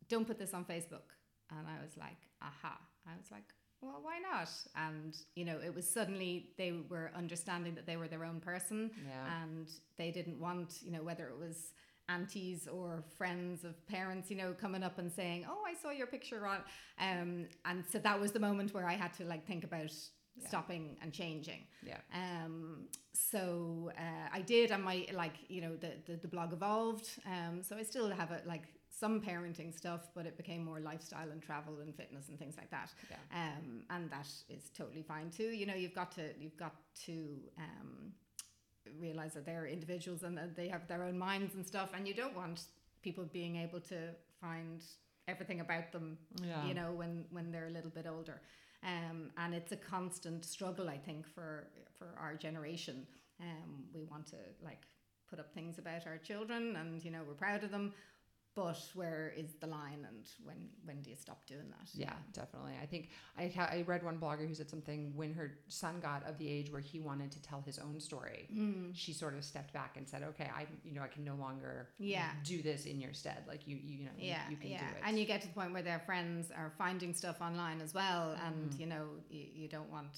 "Don't 0.09 0.25
put 0.25 0.37
this 0.39 0.53
on 0.53 0.63
Facebook." 0.65 1.09
And 1.49 1.67
I 1.67 1.81
was 1.83 1.97
like, 1.97 2.17
"Aha!" 2.41 2.77
I 3.07 3.17
was 3.17 3.31
like, 3.31 3.43
"Well, 3.81 3.99
why 4.01 4.19
not?" 4.19 4.49
And 4.75 5.15
you 5.35 5.43
know, 5.45 5.59
it 5.63 5.73
was 5.73 5.89
suddenly 5.89 6.51
they 6.57 6.71
were 6.87 7.11
understanding 7.15 7.73
that 7.75 7.85
they 7.87 7.97
were 7.97 8.07
their 8.07 8.23
own 8.23 8.39
person, 8.39 8.91
Yeah. 9.07 9.43
and 9.43 9.67
they 9.97 10.11
didn't 10.11 10.39
want, 10.39 10.81
you 10.83 10.91
know, 10.91 11.01
whether 11.03 11.27
it 11.27 11.37
was 11.39 11.73
aunties 12.15 12.67
or 12.67 13.03
friends 13.17 13.63
of 13.69 13.73
parents, 13.87 14.29
you 14.31 14.37
know, 14.41 14.51
coming 14.65 14.83
up 14.83 14.97
and 15.01 15.09
saying, 15.11 15.39
"Oh, 15.51 15.61
I 15.71 15.73
saw 15.81 15.89
your 15.99 16.07
picture 16.15 16.43
on," 16.53 16.59
um, 17.09 17.31
and 17.69 17.83
so 17.91 17.97
that 18.07 18.17
was 18.23 18.31
the 18.31 18.39
moment 18.47 18.73
where 18.75 18.87
I 18.93 18.95
had 19.03 19.13
to 19.19 19.23
like 19.33 19.43
think 19.51 19.63
about 19.71 19.93
Yeah. 20.41 20.47
stopping 20.51 20.85
and 21.01 21.09
changing. 21.21 21.61
Yeah. 21.91 21.99
Um, 22.23 22.87
so 23.29 23.91
uh, 24.05 24.27
I 24.39 24.41
did, 24.53 24.67
and 24.71 24.83
my 24.91 24.97
like 25.23 25.35
you 25.55 25.61
know 25.65 25.73
the 25.83 25.91
the, 26.07 26.15
the 26.25 26.27
blog 26.35 26.49
evolved. 26.53 27.07
Um, 27.35 27.55
so 27.67 27.71
I 27.81 27.83
still 27.83 28.09
have 28.21 28.31
it 28.37 28.43
like 28.53 28.65
some 29.03 29.15
parenting 29.21 29.71
stuff, 29.81 30.01
but 30.15 30.23
it 30.29 30.35
became 30.37 30.61
more 30.71 30.79
lifestyle 30.91 31.29
and 31.33 31.41
travel 31.49 31.75
and 31.83 31.91
fitness 32.01 32.29
and 32.29 32.37
things 32.41 32.55
like 32.61 32.69
that. 32.77 32.89
Yeah. 33.09 33.17
Um, 33.41 33.67
and 33.89 34.03
that 34.15 34.27
is 34.55 34.63
totally 34.79 35.03
fine 35.13 35.29
too. 35.37 35.49
You 35.59 35.65
know, 35.69 35.77
you've 35.81 35.95
got 36.01 36.11
to 36.19 36.23
you've 36.43 36.57
got 36.65 36.75
to 37.05 37.15
um, 37.65 37.91
realize 38.99 39.33
that 39.33 39.45
they're 39.45 39.65
individuals 39.65 40.23
and 40.23 40.37
that 40.37 40.55
they 40.55 40.67
have 40.67 40.87
their 40.87 41.03
own 41.03 41.17
minds 41.17 41.55
and 41.55 41.65
stuff, 41.65 41.89
and 41.95 42.07
you 42.07 42.13
don't 42.13 42.35
want 42.35 42.63
people 43.01 43.25
being 43.31 43.57
able 43.57 43.79
to 43.79 43.97
find 44.39 44.83
everything 45.27 45.59
about 45.61 45.91
them. 45.91 46.17
Yeah. 46.43 46.65
You 46.65 46.73
know, 46.73 46.91
when 46.91 47.25
when 47.31 47.51
they're 47.51 47.67
a 47.67 47.71
little 47.71 47.91
bit 47.91 48.07
older. 48.07 48.41
Um, 48.83 49.29
and 49.37 49.53
it's 49.53 49.71
a 49.71 49.75
constant 49.75 50.43
struggle, 50.43 50.89
I 50.89 50.97
think, 50.97 51.27
for 51.27 51.67
for 51.97 52.15
our 52.19 52.35
generation. 52.35 53.05
Um, 53.39 53.83
we 53.93 54.03
want 54.03 54.27
to 54.27 54.37
like 54.63 54.83
put 55.29 55.39
up 55.39 55.53
things 55.53 55.77
about 55.77 56.07
our 56.07 56.17
children, 56.17 56.75
and 56.75 57.03
you 57.03 57.11
know 57.11 57.21
we're 57.27 57.33
proud 57.33 57.63
of 57.63 57.71
them, 57.71 57.93
but 58.53 58.77
where 58.95 59.33
is 59.37 59.53
the 59.61 59.67
line 59.67 60.05
and 60.09 60.27
when 60.43 60.57
when 60.83 61.01
do 61.01 61.09
you 61.09 61.15
stop 61.15 61.45
doing 61.45 61.69
that 61.69 61.87
Yeah, 61.93 62.13
definitely. 62.33 62.73
I 62.81 62.85
think 62.85 63.09
I 63.37 63.47
ha- 63.47 63.69
I 63.71 63.83
read 63.87 64.03
one 64.03 64.17
blogger 64.17 64.45
who 64.47 64.53
said 64.53 64.69
something 64.69 65.13
when 65.15 65.33
her 65.33 65.53
son 65.69 65.99
got 66.01 66.27
of 66.27 66.37
the 66.37 66.49
age 66.49 66.69
where 66.71 66.81
he 66.81 66.99
wanted 66.99 67.31
to 67.31 67.41
tell 67.41 67.61
his 67.61 67.79
own 67.79 67.99
story. 67.99 68.47
Mm. 68.53 68.91
She 68.93 69.13
sort 69.13 69.35
of 69.35 69.45
stepped 69.45 69.71
back 69.73 69.95
and 69.97 70.07
said, 70.07 70.23
"Okay, 70.23 70.49
I 70.53 70.67
you 70.83 70.93
know 70.93 71.01
I 71.01 71.07
can 71.07 71.23
no 71.23 71.35
longer 71.35 71.89
Yeah. 71.97 72.29
do 72.43 72.61
this 72.61 72.85
in 72.85 72.99
your 72.99 73.13
stead. 73.13 73.43
Like 73.47 73.65
you 73.67 73.77
you, 73.77 73.99
you 73.99 74.03
know 74.05 74.11
yeah 74.17 74.49
you, 74.49 74.57
can 74.57 74.71
yeah 74.71 74.79
do 74.79 74.95
it." 74.97 75.01
and 75.05 75.17
you 75.19 75.25
get 75.25 75.41
to 75.41 75.47
the 75.47 75.53
point 75.53 75.71
where 75.71 75.81
their 75.83 75.99
friends 75.99 76.51
are 76.51 76.71
finding 76.77 77.13
stuff 77.13 77.39
online 77.41 77.79
as 77.81 77.93
well 77.93 78.35
and 78.45 78.71
Mhm. 78.71 78.79
you 78.81 78.85
know 78.87 79.05
you, 79.29 79.45
you 79.61 79.67
don't 79.69 79.89
want 79.89 80.09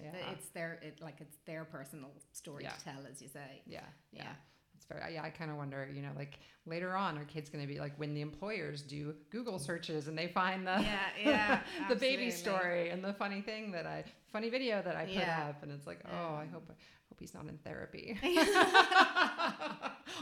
yeah. 0.00 0.12
it's 0.32 0.48
their 0.50 0.78
it 0.82 1.00
like 1.02 1.20
it's 1.20 1.38
their 1.46 1.64
personal 1.64 2.10
story 2.32 2.62
Yeah. 2.64 2.70
to 2.70 2.84
tell 2.84 3.00
as 3.10 3.20
you 3.20 3.28
say 3.28 3.62
yeah, 3.66 3.80
yeah. 4.12 4.22
yeah 4.24 4.32
It's 4.80 4.86
very 4.86 5.12
yeah. 5.14 5.22
I 5.22 5.28
kind 5.28 5.50
of 5.50 5.58
wonder, 5.58 5.86
you 5.94 6.00
know, 6.00 6.08
like 6.16 6.38
later 6.64 6.96
on, 6.96 7.18
are 7.18 7.24
kids 7.26 7.50
going 7.50 7.62
to 7.66 7.70
be 7.70 7.78
like 7.78 7.92
when 7.98 8.14
the 8.14 8.22
employers 8.22 8.80
do 8.80 9.14
Google 9.30 9.58
searches 9.58 10.08
and 10.08 10.16
they 10.16 10.28
find 10.28 10.66
the 10.66 10.78
yeah 10.80 11.00
yeah 11.22 11.60
the 11.90 11.96
baby 11.96 12.30
story 12.30 12.88
and 12.88 13.04
the 13.04 13.12
funny 13.12 13.42
thing 13.42 13.72
that 13.72 13.84
I 13.86 14.04
funny 14.32 14.48
video 14.48 14.80
that 14.80 14.96
I 14.96 15.04
put 15.04 15.12
Yeah. 15.14 15.48
up, 15.50 15.62
and 15.62 15.70
it's 15.70 15.86
like, 15.86 16.00
oh, 16.10 16.34
I 16.34 16.46
hope 16.50 16.66
hope 16.68 17.20
he's 17.20 17.34
not 17.34 17.44
in 17.46 17.58
therapy. 17.58 18.18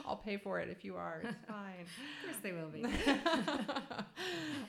I'll 0.07 0.16
pay 0.25 0.37
for 0.38 0.59
it 0.59 0.68
if 0.68 0.85
you 0.85 0.97
are. 0.97 1.23
It's 1.25 1.37
fine. 1.47 1.83
of 1.83 1.88
course 2.25 2.38
they 2.42 2.53
will 2.53 2.68
be 2.68 2.85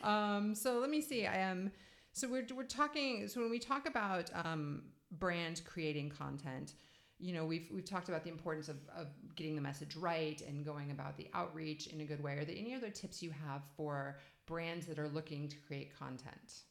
um, 0.03 0.53
so 0.55 0.77
let 0.79 0.89
me 0.91 1.01
see. 1.01 1.25
I 1.25 1.37
am. 1.37 1.71
So 2.13 2.27
we're 2.27 2.45
we're 2.55 2.63
talking. 2.63 3.27
So 3.27 3.41
when 3.41 3.49
we 3.49 3.57
talk 3.59 3.87
about 3.87 4.29
um, 4.35 4.83
brand 5.11 5.61
creating 5.65 6.09
content, 6.09 6.73
you 7.19 7.33
know, 7.33 7.45
we've 7.45 7.67
we've 7.73 7.85
talked 7.85 8.09
about 8.09 8.23
the 8.23 8.29
importance 8.29 8.69
of, 8.69 8.77
of 8.95 9.07
getting 9.35 9.55
the 9.55 9.61
message 9.61 9.95
right 9.95 10.41
and 10.47 10.65
going 10.65 10.91
about 10.91 11.17
the 11.17 11.27
outreach 11.33 11.87
in 11.87 12.01
a 12.01 12.05
good 12.05 12.23
way. 12.23 12.37
Are 12.37 12.45
there 12.45 12.55
any 12.57 12.73
other 12.73 12.89
tips 12.89 13.21
you 13.21 13.31
have 13.45 13.61
for 13.75 14.17
brands 14.45 14.85
that 14.87 14.97
are 14.97 15.09
looking 15.09 15.47
to 15.49 15.57
create 15.67 15.97
content? 15.97 16.63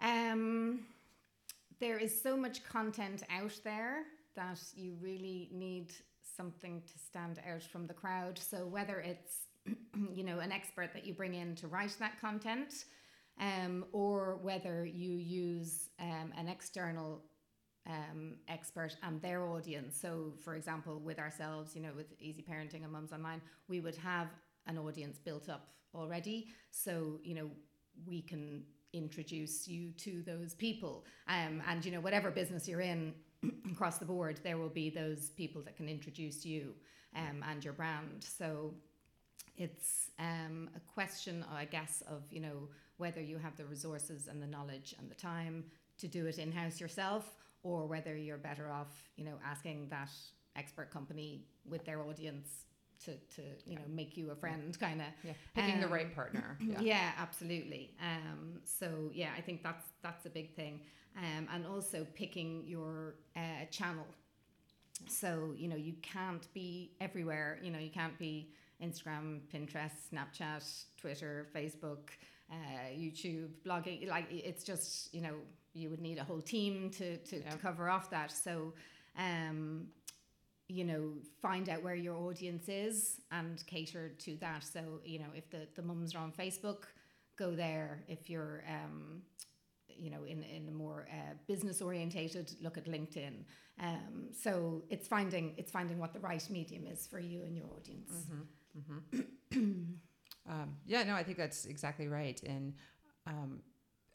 Um, 0.00 0.80
there 1.80 1.98
is 1.98 2.18
so 2.20 2.36
much 2.36 2.64
content 2.64 3.24
out 3.30 3.58
there 3.64 4.04
that 4.36 4.60
you 4.74 4.96
really 5.00 5.48
need 5.52 5.92
something 6.36 6.80
to 6.86 6.98
stand 6.98 7.40
out 7.50 7.62
from 7.62 7.86
the 7.86 7.94
crowd. 7.94 8.38
So 8.38 8.66
whether 8.66 9.00
it's 9.00 9.48
you 10.14 10.24
know 10.24 10.38
an 10.38 10.52
expert 10.52 10.92
that 10.94 11.04
you 11.04 11.14
bring 11.14 11.34
in 11.34 11.56
to 11.56 11.66
write 11.66 11.96
that 11.98 12.20
content, 12.20 12.84
um, 13.40 13.84
or 13.92 14.38
whether 14.42 14.84
you 14.84 15.16
use 15.16 15.88
um, 16.00 16.32
an 16.36 16.48
external 16.48 17.22
um, 17.86 18.34
expert 18.48 18.96
and 19.02 19.20
their 19.20 19.46
audience. 19.46 19.98
So, 20.00 20.32
for 20.40 20.54
example, 20.54 21.00
with 21.00 21.18
ourselves, 21.18 21.74
you 21.74 21.82
know, 21.82 21.92
with 21.96 22.06
Easy 22.20 22.42
Parenting 22.42 22.84
and 22.84 22.92
Mums 22.92 23.12
Online, 23.12 23.40
we 23.68 23.80
would 23.80 23.96
have 23.96 24.28
an 24.66 24.78
audience 24.78 25.18
built 25.18 25.48
up 25.48 25.68
already. 25.94 26.48
So, 26.70 27.18
you 27.22 27.34
know, 27.34 27.50
we 28.06 28.22
can 28.22 28.62
introduce 28.92 29.66
you 29.66 29.90
to 29.92 30.22
those 30.22 30.54
people. 30.54 31.04
Um, 31.28 31.62
and, 31.68 31.84
you 31.84 31.92
know, 31.92 32.00
whatever 32.00 32.30
business 32.30 32.68
you're 32.68 32.80
in 32.80 33.14
across 33.72 33.98
the 33.98 34.04
board, 34.04 34.40
there 34.44 34.58
will 34.58 34.68
be 34.68 34.90
those 34.90 35.30
people 35.30 35.62
that 35.62 35.76
can 35.76 35.88
introduce 35.88 36.44
you 36.44 36.74
um, 37.16 37.44
and 37.48 37.64
your 37.64 37.74
brand. 37.74 38.24
So, 38.24 38.74
it's 39.58 40.10
um, 40.18 40.70
a 40.74 40.80
question, 40.80 41.44
I 41.52 41.66
guess, 41.66 42.02
of, 42.08 42.22
you 42.30 42.40
know, 42.40 42.68
whether 42.96 43.20
you 43.20 43.36
have 43.36 43.56
the 43.56 43.66
resources 43.66 44.26
and 44.26 44.42
the 44.42 44.46
knowledge 44.46 44.94
and 44.98 45.10
the 45.10 45.14
time 45.14 45.64
to 45.98 46.08
do 46.08 46.26
it 46.26 46.38
in 46.38 46.50
house 46.50 46.80
yourself 46.80 47.34
or 47.62 47.86
whether 47.86 48.16
you're 48.16 48.38
better 48.38 48.70
off, 48.70 48.88
you 49.16 49.24
know, 49.24 49.38
asking 49.44 49.88
that 49.90 50.10
expert 50.56 50.90
company 50.90 51.44
with 51.64 51.84
their 51.84 52.02
audience 52.02 52.48
to, 53.04 53.12
to 53.34 53.42
you 53.66 53.74
know, 53.76 53.82
make 53.88 54.16
you 54.16 54.30
a 54.30 54.34
friend 54.36 54.78
kind 54.78 55.00
of. 55.00 55.06
Yeah, 55.24 55.32
picking 55.54 55.80
the 55.80 55.86
Um, 55.86 55.92
right 55.92 56.14
partner. 56.14 56.56
Yeah. 56.60 56.80
Yeah. 56.80 57.12
absolutely. 57.18 57.94
Um, 58.00 58.60
so 58.64 59.10
yeah, 59.12 59.30
I 59.36 59.40
think 59.40 59.62
that's 59.62 59.86
that's 60.02 60.24
a 60.26 60.30
big 60.30 60.54
thing, 60.54 60.80
um, 61.16 61.48
and 61.52 61.66
also 61.66 62.06
picking 62.14 62.64
your 62.66 63.14
uh, 63.36 63.64
channel. 63.70 64.06
So 65.08 65.52
you 65.56 65.68
know 65.68 65.76
you 65.76 65.94
can't 66.02 66.46
be 66.54 66.92
everywhere. 67.00 67.58
You 67.62 67.70
know 67.72 67.78
you 67.78 67.90
can't 67.90 68.16
be 68.18 68.52
Instagram, 68.80 69.40
Pinterest, 69.52 69.92
Snapchat, 70.12 70.84
Twitter, 71.00 71.46
Facebook, 71.54 72.10
uh, 72.52 72.90
YouTube, 72.94 73.48
blogging. 73.66 74.08
Like 74.08 74.26
it's 74.30 74.62
just 74.62 75.12
you 75.14 75.22
know 75.22 75.34
you 75.74 75.88
would 75.90 76.00
need 76.00 76.18
a 76.18 76.24
whole 76.24 76.40
team 76.42 76.90
to 76.98 77.16
to, 77.16 77.36
Yeah. 77.40 77.50
to 77.50 77.56
cover 77.58 77.88
off 77.88 78.10
that. 78.10 78.30
So. 78.30 78.74
Um, 79.18 79.88
you 80.68 80.84
know, 80.84 81.12
find 81.42 81.68
out 81.68 81.82
where 81.82 81.94
your 81.96 82.16
audience 82.16 82.66
is 82.66 83.20
and 83.30 83.62
cater 83.66 84.08
to 84.20 84.36
that. 84.36 84.64
So, 84.64 84.80
you 85.04 85.18
know, 85.18 85.26
if 85.34 85.50
the, 85.50 85.68
the 85.76 85.82
mums 85.82 86.14
are 86.14 86.20
on 86.20 86.32
Facebook, 86.32 86.84
go 87.36 87.54
there. 87.54 88.02
If 88.08 88.30
you're, 88.30 88.64
um, 88.66 89.20
you 89.88 90.08
know, 90.10 90.24
in, 90.24 90.42
in 90.44 90.68
a 90.68 90.70
more 90.70 91.06
uh, 91.12 91.34
business 91.46 91.82
orientated, 91.82 92.54
look 92.62 92.78
at 92.78 92.86
LinkedIn. 92.86 93.44
Um, 93.80 94.28
so 94.32 94.82
it's 94.88 95.06
finding 95.06 95.52
it's 95.58 95.70
finding 95.70 95.98
what 95.98 96.14
the 96.14 96.20
right 96.20 96.46
medium 96.48 96.86
is 96.86 97.06
for 97.06 97.18
you 97.20 97.42
and 97.42 97.54
your 97.54 97.66
audience. 97.76 98.10
Um, 100.48 100.76
yeah, 100.86 101.02
no, 101.04 101.14
I 101.14 101.22
think 101.22 101.38
that's 101.38 101.66
exactly 101.66 102.08
right. 102.08 102.40
And 102.42 102.74
um, 103.26 103.60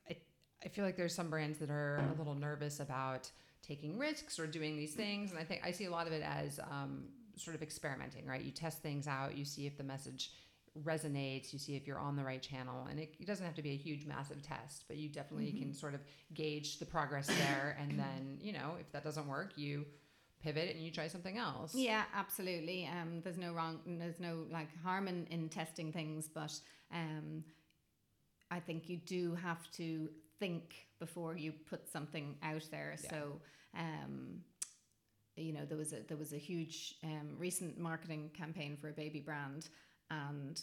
I, 0.09 0.17
I 0.63 0.67
feel 0.67 0.83
like 0.83 0.97
there's 0.97 1.15
some 1.15 1.29
brands 1.29 1.57
that 1.59 1.69
are 1.69 2.01
a 2.13 2.17
little 2.17 2.35
nervous 2.35 2.79
about 2.79 3.29
taking 3.61 3.97
risks 3.97 4.39
or 4.39 4.47
doing 4.47 4.77
these 4.77 4.93
things. 4.93 5.31
And 5.31 5.39
I 5.39 5.43
think 5.43 5.61
I 5.63 5.71
see 5.71 5.85
a 5.85 5.91
lot 5.91 6.07
of 6.07 6.13
it 6.13 6.23
as 6.23 6.59
um, 6.71 7.05
sort 7.35 7.55
of 7.55 7.61
experimenting, 7.61 8.25
right? 8.25 8.41
You 8.41 8.51
test 8.51 8.81
things 8.81 9.07
out, 9.07 9.37
you 9.37 9.45
see 9.45 9.67
if 9.67 9.77
the 9.77 9.83
message 9.83 10.31
resonates, 10.83 11.53
you 11.53 11.59
see 11.59 11.75
if 11.75 11.87
you're 11.87 11.99
on 11.99 12.15
the 12.15 12.23
right 12.23 12.41
channel. 12.41 12.87
And 12.89 12.99
it, 12.99 13.15
it 13.19 13.25
doesn't 13.25 13.45
have 13.45 13.55
to 13.55 13.61
be 13.61 13.71
a 13.71 13.77
huge, 13.77 14.05
massive 14.05 14.41
test, 14.41 14.85
but 14.87 14.97
you 14.97 15.09
definitely 15.09 15.51
can 15.51 15.73
sort 15.73 15.93
of 15.95 16.01
gauge 16.33 16.77
the 16.79 16.85
progress 16.85 17.27
there. 17.27 17.77
And 17.79 17.97
then, 17.97 18.37
you 18.41 18.53
know, 18.53 18.75
if 18.79 18.91
that 18.91 19.03
doesn't 19.03 19.27
work, 19.27 19.53
you 19.55 19.85
pivot 20.41 20.75
and 20.75 20.83
you 20.83 20.91
try 20.91 21.07
something 21.07 21.37
else. 21.37 21.73
Yeah, 21.73 22.03
absolutely. 22.15 22.87
Um, 22.87 23.21
there's 23.23 23.37
no 23.37 23.53
wrong, 23.53 23.79
there's 23.85 24.19
no 24.19 24.45
like 24.51 24.69
harm 24.83 25.07
in, 25.07 25.25
in 25.29 25.49
testing 25.49 25.91
things, 25.91 26.29
but 26.33 26.53
um, 26.93 27.43
I 28.51 28.59
think 28.59 28.89
you 28.89 28.97
do 28.97 29.35
have 29.35 29.69
to 29.71 30.09
think 30.39 30.87
before 30.99 31.35
you 31.35 31.51
put 31.51 31.87
something 31.89 32.35
out 32.43 32.67
there. 32.71 32.95
Yeah. 33.03 33.09
So, 33.09 33.41
um, 33.77 34.41
you 35.35 35.53
know, 35.53 35.65
there 35.65 35.77
was 35.77 35.93
a 35.93 36.01
there 36.07 36.17
was 36.17 36.33
a 36.33 36.37
huge 36.37 36.95
um, 37.03 37.35
recent 37.37 37.77
marketing 37.77 38.31
campaign 38.35 38.77
for 38.79 38.89
a 38.89 38.93
baby 38.93 39.19
brand, 39.19 39.69
and 40.09 40.59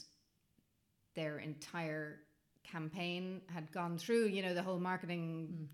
their 1.15 1.39
entire 1.39 2.21
campaign 2.65 3.41
had 3.53 3.71
gone 3.71 3.99
through, 3.99 4.27
you 4.27 4.43
know, 4.43 4.55
the 4.55 4.63
whole 4.63 4.81
marketing 4.81 5.69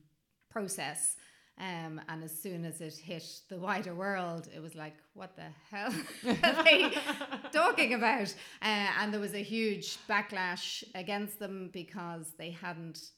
process. 0.50 1.16
Um, 1.60 2.00
and 2.08 2.24
as 2.24 2.32
soon 2.36 2.64
as 2.64 2.80
it 2.80 2.94
hit 2.94 3.42
the 3.50 3.58
wider 3.58 3.94
world, 3.94 4.48
it 4.54 4.60
was 4.60 4.74
like, 4.74 4.94
what 5.12 5.36
the 5.36 5.48
hell 5.70 5.92
are 6.42 6.64
they 6.64 6.90
talking 7.52 7.92
about? 7.92 8.34
Uh, 8.62 8.88
and 8.98 9.12
there 9.12 9.20
was 9.20 9.34
a 9.34 9.42
huge 9.42 9.98
backlash 10.08 10.82
against 10.94 11.38
them 11.38 11.68
because 11.72 12.32
they 12.38 12.50
hadn't 12.50 13.10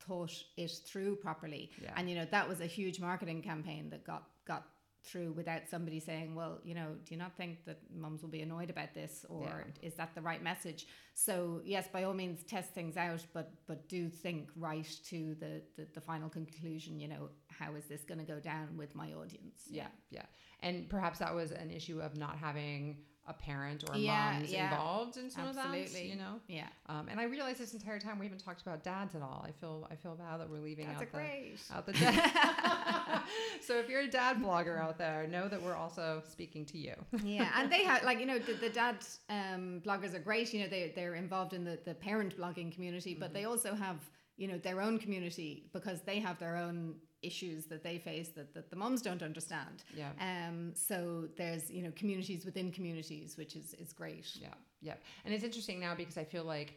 thought 0.00 0.32
it 0.56 0.70
through 0.86 1.16
properly. 1.16 1.70
Yeah. 1.82 1.90
And 1.96 2.08
you 2.08 2.14
know 2.16 2.26
that 2.30 2.48
was 2.48 2.60
a 2.60 2.66
huge 2.66 3.00
marketing 3.00 3.42
campaign 3.42 3.90
that 3.90 4.04
got 4.04 4.24
got 4.46 4.64
through 5.04 5.32
without 5.32 5.62
somebody 5.70 6.00
saying, 6.00 6.34
well, 6.34 6.60
you 6.64 6.74
know, 6.74 6.96
do 7.04 7.14
you 7.14 7.18
not 7.18 7.36
think 7.36 7.64
that 7.64 7.78
mums 7.94 8.22
will 8.22 8.28
be 8.28 8.42
annoyed 8.42 8.70
about 8.70 8.94
this, 8.94 9.24
or 9.28 9.44
Yeah. 9.44 9.86
is 9.88 9.94
that 9.94 10.14
the 10.14 10.20
right 10.20 10.42
message? 10.42 10.86
So 11.14 11.60
yes, 11.64 11.88
by 11.88 12.04
all 12.04 12.14
means, 12.14 12.42
test 12.44 12.72
things 12.74 12.96
out, 12.96 13.24
but 13.32 13.52
but 13.66 13.88
do 13.88 14.08
think 14.08 14.50
right 14.56 14.88
to 15.06 15.34
the 15.36 15.62
the, 15.76 15.86
the 15.94 16.00
final 16.00 16.28
conclusion. 16.28 16.98
You 17.00 17.08
know, 17.08 17.28
how 17.48 17.74
is 17.74 17.84
this 17.86 18.02
going 18.04 18.18
to 18.18 18.24
go 18.26 18.40
down 18.40 18.76
with 18.76 18.94
my 18.94 19.12
audience? 19.12 19.62
Yeah, 19.70 19.88
yeah. 20.10 20.26
And 20.60 20.88
perhaps 20.88 21.20
that 21.20 21.34
was 21.34 21.52
an 21.52 21.70
issue 21.70 22.00
of 22.00 22.16
not 22.16 22.36
having 22.36 22.98
a 23.28 23.32
parent 23.34 23.84
or 23.88 23.96
Yeah, 23.96 24.32
moms 24.38 24.50
yeah. 24.50 24.70
involved 24.70 25.16
in 25.18 25.30
some 25.30 25.46
of 25.46 25.54
that, 25.54 25.66
Absolutely. 25.66 26.08
you 26.10 26.16
know? 26.16 26.40
yeah. 26.48 26.66
Um, 26.86 27.08
and 27.10 27.20
I 27.20 27.24
realized 27.24 27.58
this 27.60 27.74
entire 27.74 27.98
time 28.00 28.18
we 28.18 28.24
haven't 28.26 28.42
talked 28.44 28.62
about 28.62 28.82
dads 28.82 29.14
at 29.14 29.22
all. 29.22 29.44
I 29.46 29.52
feel 29.52 29.86
I 29.90 29.96
feel 29.96 30.14
bad 30.14 30.40
that 30.40 30.48
we're 30.50 30.58
leaving 30.60 30.86
That's 30.86 31.02
out 31.02 31.08
a 31.08 31.12
the 31.12 31.18
great. 31.18 31.58
out 31.74 31.86
the 31.86 31.92
dad. 31.92 33.22
so 33.60 33.78
if 33.78 33.88
you're 33.88 34.00
a 34.00 34.08
dad 34.08 34.38
blogger 34.42 34.80
out 34.80 34.98
there, 34.98 35.26
know 35.26 35.48
that 35.48 35.62
we're 35.62 35.76
also 35.76 36.22
speaking 36.28 36.64
to 36.66 36.78
you. 36.78 36.94
yeah, 37.22 37.50
and 37.56 37.70
they 37.70 37.84
have 37.90 38.02
like 38.04 38.18
you 38.20 38.26
know 38.26 38.38
the, 38.38 38.54
the 38.54 38.70
dad 38.70 38.96
um, 39.28 39.80
bloggers 39.84 40.14
are 40.14 40.18
great. 40.20 40.52
You 40.52 40.62
know 40.62 40.68
they 40.68 40.92
they're 40.94 41.14
involved 41.14 41.52
in 41.52 41.64
the 41.64 41.78
the 41.84 41.94
parent 41.94 42.36
blogging 42.38 42.72
community, 42.72 43.14
but 43.18 43.32
they 43.34 43.44
also 43.44 43.74
have 43.74 43.96
you 44.36 44.48
know 44.48 44.58
their 44.58 44.80
own 44.80 44.98
community 44.98 45.68
because 45.72 46.00
they 46.02 46.18
have 46.20 46.38
their 46.38 46.56
own 46.56 46.94
issues 47.22 47.66
that 47.66 47.82
they 47.82 47.98
face 47.98 48.28
that, 48.30 48.54
that 48.54 48.70
the 48.70 48.76
moms 48.76 49.02
don't 49.02 49.22
understand. 49.22 49.82
Yeah. 49.96 50.10
Um. 50.20 50.72
So 50.74 51.28
there's 51.36 51.70
you 51.70 51.82
know 51.82 51.92
communities 51.96 52.44
within 52.44 52.70
communities, 52.72 53.36
which 53.36 53.56
is 53.56 53.74
is 53.74 53.92
great. 53.92 54.26
Yeah, 54.40 54.48
yeah, 54.80 54.94
and 55.24 55.34
it's 55.34 55.44
interesting 55.44 55.80
now 55.80 55.94
because 55.94 56.16
I 56.18 56.24
feel 56.24 56.44
like 56.44 56.74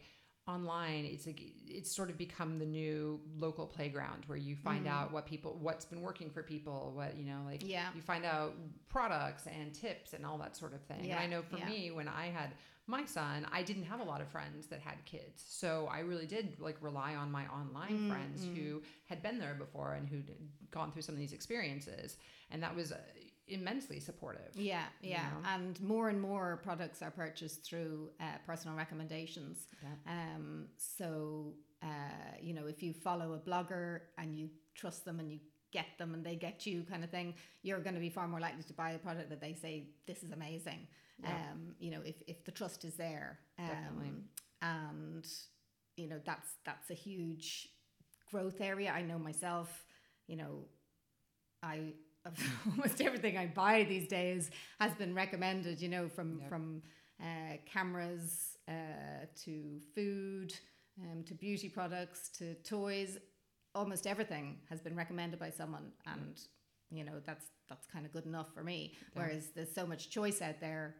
online 0.48 1.04
it's 1.04 1.24
like 1.24 1.40
it's 1.68 1.94
sort 1.94 2.10
of 2.10 2.18
become 2.18 2.58
the 2.58 2.66
new 2.66 3.20
local 3.38 3.64
playground 3.64 4.24
where 4.26 4.36
you 4.36 4.56
find 4.56 4.88
out 4.88 5.12
what 5.12 5.24
people 5.24 5.56
what's 5.60 5.84
been 5.84 6.00
working 6.02 6.28
for 6.30 6.42
people 6.42 6.90
what 6.96 7.16
you 7.16 7.24
know 7.24 7.38
like 7.46 7.62
Yeah. 7.64 7.86
you 7.94 8.02
find 8.02 8.24
out 8.24 8.52
products 8.88 9.46
and 9.46 9.72
tips 9.72 10.14
and 10.14 10.26
all 10.26 10.38
that 10.38 10.56
sort 10.56 10.74
of 10.74 10.80
thing 10.82 10.98
and 10.98 11.06
Yeah, 11.06 11.20
i 11.20 11.28
know 11.28 11.42
for 11.42 11.58
yeah. 11.58 11.66
me 11.68 11.92
when 11.92 12.08
i 12.08 12.26
had 12.26 12.50
my 12.86 13.04
son 13.04 13.46
i 13.52 13.62
didn't 13.62 13.84
have 13.84 14.00
a 14.00 14.04
lot 14.04 14.20
of 14.20 14.28
friends 14.28 14.66
that 14.66 14.80
had 14.80 15.02
kids 15.04 15.42
so 15.46 15.88
i 15.92 16.00
really 16.00 16.26
did 16.26 16.56
like 16.58 16.76
rely 16.80 17.14
on 17.14 17.30
my 17.30 17.46
online 17.46 18.08
friends 18.10 18.44
who 18.56 18.82
had 19.06 19.22
been 19.22 19.38
there 19.38 19.54
before 19.54 19.94
and 19.94 20.08
who'd 20.08 20.30
gone 20.70 20.90
through 20.90 21.02
some 21.02 21.14
of 21.14 21.18
these 21.20 21.32
experiences 21.32 22.16
and 22.50 22.62
that 22.62 22.74
was 22.74 22.90
uh, 22.92 22.96
immensely 23.48 24.00
supportive 24.00 24.50
Yeah, 24.54 24.84
yeah, 25.00 25.22
know? 25.22 25.48
and 25.54 25.80
more 25.80 26.08
and 26.08 26.20
more 26.20 26.60
products 26.62 27.02
are 27.02 27.10
purchased 27.10 27.64
through 27.64 28.10
uh, 28.20 28.24
personal 28.46 28.76
recommendations. 28.76 29.66
Yeah. 29.82 30.12
Um, 30.36 30.66
so 30.76 31.54
uh, 31.82 31.86
you 32.40 32.54
know, 32.54 32.66
if 32.66 32.82
you 32.82 32.92
follow 32.92 33.32
a 33.34 33.38
blogger 33.38 34.00
and 34.16 34.36
you 34.38 34.48
trust 34.74 35.04
them 35.04 35.18
and 35.18 35.30
you 35.32 35.40
get 35.72 35.86
them 35.98 36.14
and 36.14 36.24
they 36.24 36.36
get 36.36 36.64
you, 36.66 36.84
kind 36.88 37.02
of 37.02 37.10
thing, 37.10 37.34
you're 37.62 37.80
going 37.80 37.94
to 37.94 38.00
be 38.00 38.10
far 38.10 38.28
more 38.28 38.38
likely 38.40 38.62
to 38.62 38.72
buy 38.72 38.92
a 38.92 38.98
product 38.98 39.28
that 39.30 39.40
they 39.40 39.54
say 39.54 39.88
this 40.06 40.22
is 40.22 40.30
amazing. 40.30 40.86
Yeah. 41.22 41.30
Um, 41.52 41.74
you 41.78 41.90
know, 41.90 42.00
if 42.04 42.16
if 42.26 42.44
the 42.44 42.50
trust 42.52 42.84
is 42.84 42.94
there, 42.94 43.38
um, 43.58 44.24
and 44.62 45.26
you 45.96 46.08
know 46.08 46.20
that's 46.24 46.48
that's 46.64 46.90
a 46.90 46.94
huge 46.94 47.68
growth 48.30 48.60
area. 48.60 48.90
I 48.92 49.02
know 49.02 49.18
myself. 49.18 49.84
You 50.26 50.36
know, 50.36 50.64
I 51.62 51.94
almost 52.70 53.00
everything 53.00 53.36
I 53.36 53.46
buy 53.46 53.84
these 53.84 54.08
days 54.08 54.50
has 54.80 54.94
been 54.94 55.14
recommended. 55.14 55.80
You 55.80 55.88
know, 55.88 56.08
from 56.08 56.38
Yep. 56.40 56.48
from 56.48 56.82
uh, 57.20 57.56
cameras 57.66 58.56
uh, 58.68 59.26
to 59.44 59.80
food 59.94 60.54
um, 61.00 61.22
to 61.24 61.34
beauty 61.34 61.68
products 61.68 62.28
to 62.38 62.54
toys. 62.62 63.18
Almost 63.74 64.06
everything 64.06 64.58
has 64.68 64.80
been 64.80 64.94
recommended 64.96 65.38
by 65.40 65.50
someone, 65.50 65.92
and 66.06 66.38
you 66.90 67.04
know 67.04 67.20
that's 67.24 67.46
that's 67.68 67.86
kind 67.86 68.04
of 68.04 68.12
good 68.12 68.26
enough 68.26 68.52
for 68.54 68.62
me. 68.62 68.94
Whereas 69.14 69.48
there's 69.54 69.74
so 69.74 69.86
much 69.86 70.10
choice 70.10 70.42
out 70.42 70.60
there 70.60 70.96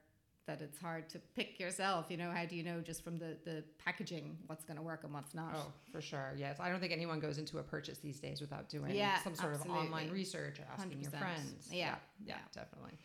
that 0.46 0.60
it's 0.60 0.78
hard 0.78 1.08
to 1.10 1.18
pick 1.36 1.60
yourself. 1.60 2.06
You 2.08 2.16
know, 2.16 2.30
how 2.30 2.44
do 2.44 2.56
you 2.56 2.62
know 2.62 2.80
just 2.80 3.04
from 3.04 3.18
the 3.18 3.36
the 3.44 3.62
packaging 3.84 4.36
what's 4.46 4.64
going 4.64 4.76
to 4.76 4.82
work 4.82 5.04
and 5.04 5.12
what's 5.12 5.34
not? 5.34 5.54
Oh, 5.56 5.72
for 5.90 6.00
sure. 6.00 6.32
Yes. 6.36 6.58
I 6.60 6.68
don't 6.68 6.80
think 6.80 6.92
anyone 6.92 7.20
goes 7.20 7.38
into 7.38 7.58
a 7.58 7.62
purchase 7.62 7.98
these 7.98 8.18
days 8.20 8.40
without 8.40 8.68
doing 8.68 8.94
Yeah, 8.94 9.18
some 9.22 9.34
sort 9.34 9.54
of 9.54 9.68
online 9.68 10.10
research 10.10 10.58
or 10.58 10.64
asking 10.72 11.00
your 11.00 11.10
100%. 11.10 11.18
friends. 11.18 11.68
Yeah, 11.70 11.94
yeah. 12.24 12.34
yeah. 12.34 12.34
definitely. 12.54 12.98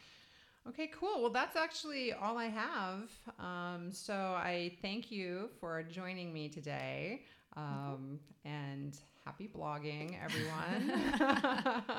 Okay, 0.70 0.88
cool. 1.00 1.22
Well, 1.22 1.32
that's 1.32 1.56
actually 1.56 2.12
all 2.12 2.38
I 2.38 2.48
have. 2.48 3.10
Um, 3.40 3.92
so 3.92 4.14
I 4.14 4.74
thank 4.82 5.12
you 5.12 5.50
for 5.62 5.82
joining 5.84 6.34
me 6.34 6.50
today. 6.50 7.24
Um, 7.56 8.20
and 8.44 8.98
happy 9.24 9.50
blogging, 9.54 10.18
everyone. 10.22 10.92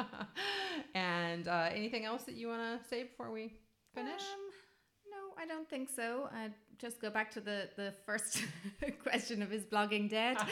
and 0.95 1.49
uh, 1.49 1.71
anything 1.73 2.05
else 2.05 2.25
that 2.25 2.35
you 2.35 2.49
want 2.49 2.83
to 2.83 2.89
say 2.89 3.05
before 3.05 3.31
we 3.31 3.55
finish? 3.95 4.21
Um, 4.21 4.51
don't 5.49 5.69
think 5.69 5.89
so. 5.89 6.29
I 6.33 6.51
just 6.79 7.01
go 7.01 7.11
back 7.11 7.31
to 7.33 7.41
the 7.41 7.69
the 7.77 7.93
first 8.07 8.43
question 9.03 9.43
of 9.43 9.53
is 9.53 9.65
blogging 9.65 10.09
dead? 10.09 10.37
uh, 10.39 10.45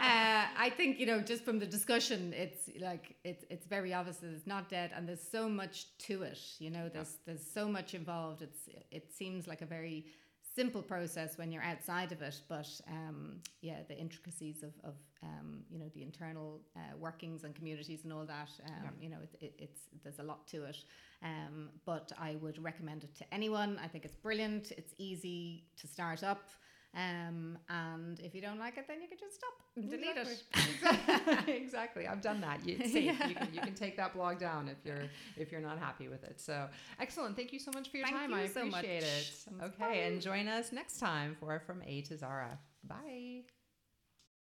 I 0.00 0.72
think 0.76 1.00
you 1.00 1.06
know 1.06 1.20
just 1.20 1.44
from 1.44 1.58
the 1.58 1.66
discussion, 1.66 2.32
it's 2.32 2.70
like 2.80 3.16
it's 3.24 3.44
it's 3.50 3.66
very 3.66 3.92
obvious 3.92 4.18
that 4.18 4.32
it's 4.32 4.46
not 4.46 4.68
dead, 4.68 4.92
and 4.94 5.08
there's 5.08 5.26
so 5.28 5.48
much 5.48 5.86
to 6.06 6.22
it. 6.22 6.38
You 6.58 6.70
know, 6.70 6.88
there's 6.88 7.16
there's 7.26 7.44
so 7.44 7.68
much 7.68 7.94
involved. 7.94 8.42
It's 8.42 8.68
it 8.90 9.12
seems 9.12 9.46
like 9.46 9.62
a 9.62 9.66
very 9.66 10.06
simple 10.54 10.82
process 10.82 11.38
when 11.38 11.50
you're 11.52 11.62
outside 11.62 12.12
of 12.12 12.20
it, 12.22 12.40
but 12.48 12.68
um, 12.88 13.36
yeah, 13.60 13.78
the 13.88 13.96
intricacies 13.96 14.62
of, 14.62 14.72
of 14.84 14.94
um, 15.22 15.60
you 15.70 15.78
know 15.78 15.88
the 15.94 16.02
internal 16.02 16.60
uh, 16.76 16.96
workings 16.98 17.44
and 17.44 17.54
communities 17.54 18.00
and 18.04 18.12
all 18.12 18.26
that, 18.26 18.50
um, 18.66 18.72
Yeah. 18.84 18.90
you 19.00 19.08
know, 19.08 19.18
it, 19.22 19.34
it, 19.40 19.54
it's 19.58 19.80
there's 20.02 20.18
a 20.18 20.22
lot 20.22 20.46
to 20.48 20.64
it. 20.64 20.76
Um, 21.22 21.70
but 21.86 22.10
I 22.18 22.36
would 22.36 22.62
recommend 22.62 23.04
it 23.04 23.14
to 23.16 23.34
anyone. 23.34 23.78
I 23.82 23.88
think 23.88 24.04
it's 24.04 24.16
brilliant. 24.16 24.72
It's 24.72 24.94
easy 24.98 25.64
to 25.80 25.86
start 25.86 26.22
up. 26.24 26.50
Um, 26.94 27.56
and 27.70 28.20
if 28.20 28.34
you 28.34 28.42
don't 28.42 28.58
like 28.58 28.76
it, 28.76 28.86
then 28.86 29.00
you 29.00 29.08
can 29.08 29.16
just 29.18 29.36
stop 29.36 29.54
and 29.76 29.88
delete 29.88 30.16
it. 30.16 30.42
Exactly. 30.74 31.54
exactly. 31.56 32.06
I've 32.06 32.20
done 32.20 32.40
that. 32.42 32.66
You-. 32.66 32.76
Yeah. 33.02 33.28
You 33.28 33.34
can 33.34 33.48
you 33.54 33.60
can 33.62 33.74
take 33.74 33.96
that 33.96 34.12
blog 34.12 34.38
down 34.38 34.68
if 34.68 34.76
you're 34.84 35.08
if 35.36 35.50
you're 35.50 35.62
not 35.62 35.78
happy 35.78 36.08
with 36.08 36.22
it. 36.24 36.38
So 36.40 36.68
excellent. 37.00 37.34
Thank 37.36 37.52
you 37.52 37.58
so 37.58 37.70
much 37.74 37.90
for 37.90 37.96
your 37.96 38.06
Thank 38.06 38.18
time. 38.18 38.30
you 38.30 38.36
I 38.36 38.46
so 38.46 38.60
appreciate 38.66 39.02
it. 39.04 39.04
It 39.04 39.48
Okay, 39.62 39.74
fun. 39.78 39.92
and 40.12 40.20
join 40.20 40.48
us 40.48 40.70
next 40.72 40.98
time 41.00 41.36
for 41.40 41.60
From 41.66 41.82
A 41.86 42.02
to 42.02 42.18
Zahra. 42.18 42.58
Bye. 42.84 43.42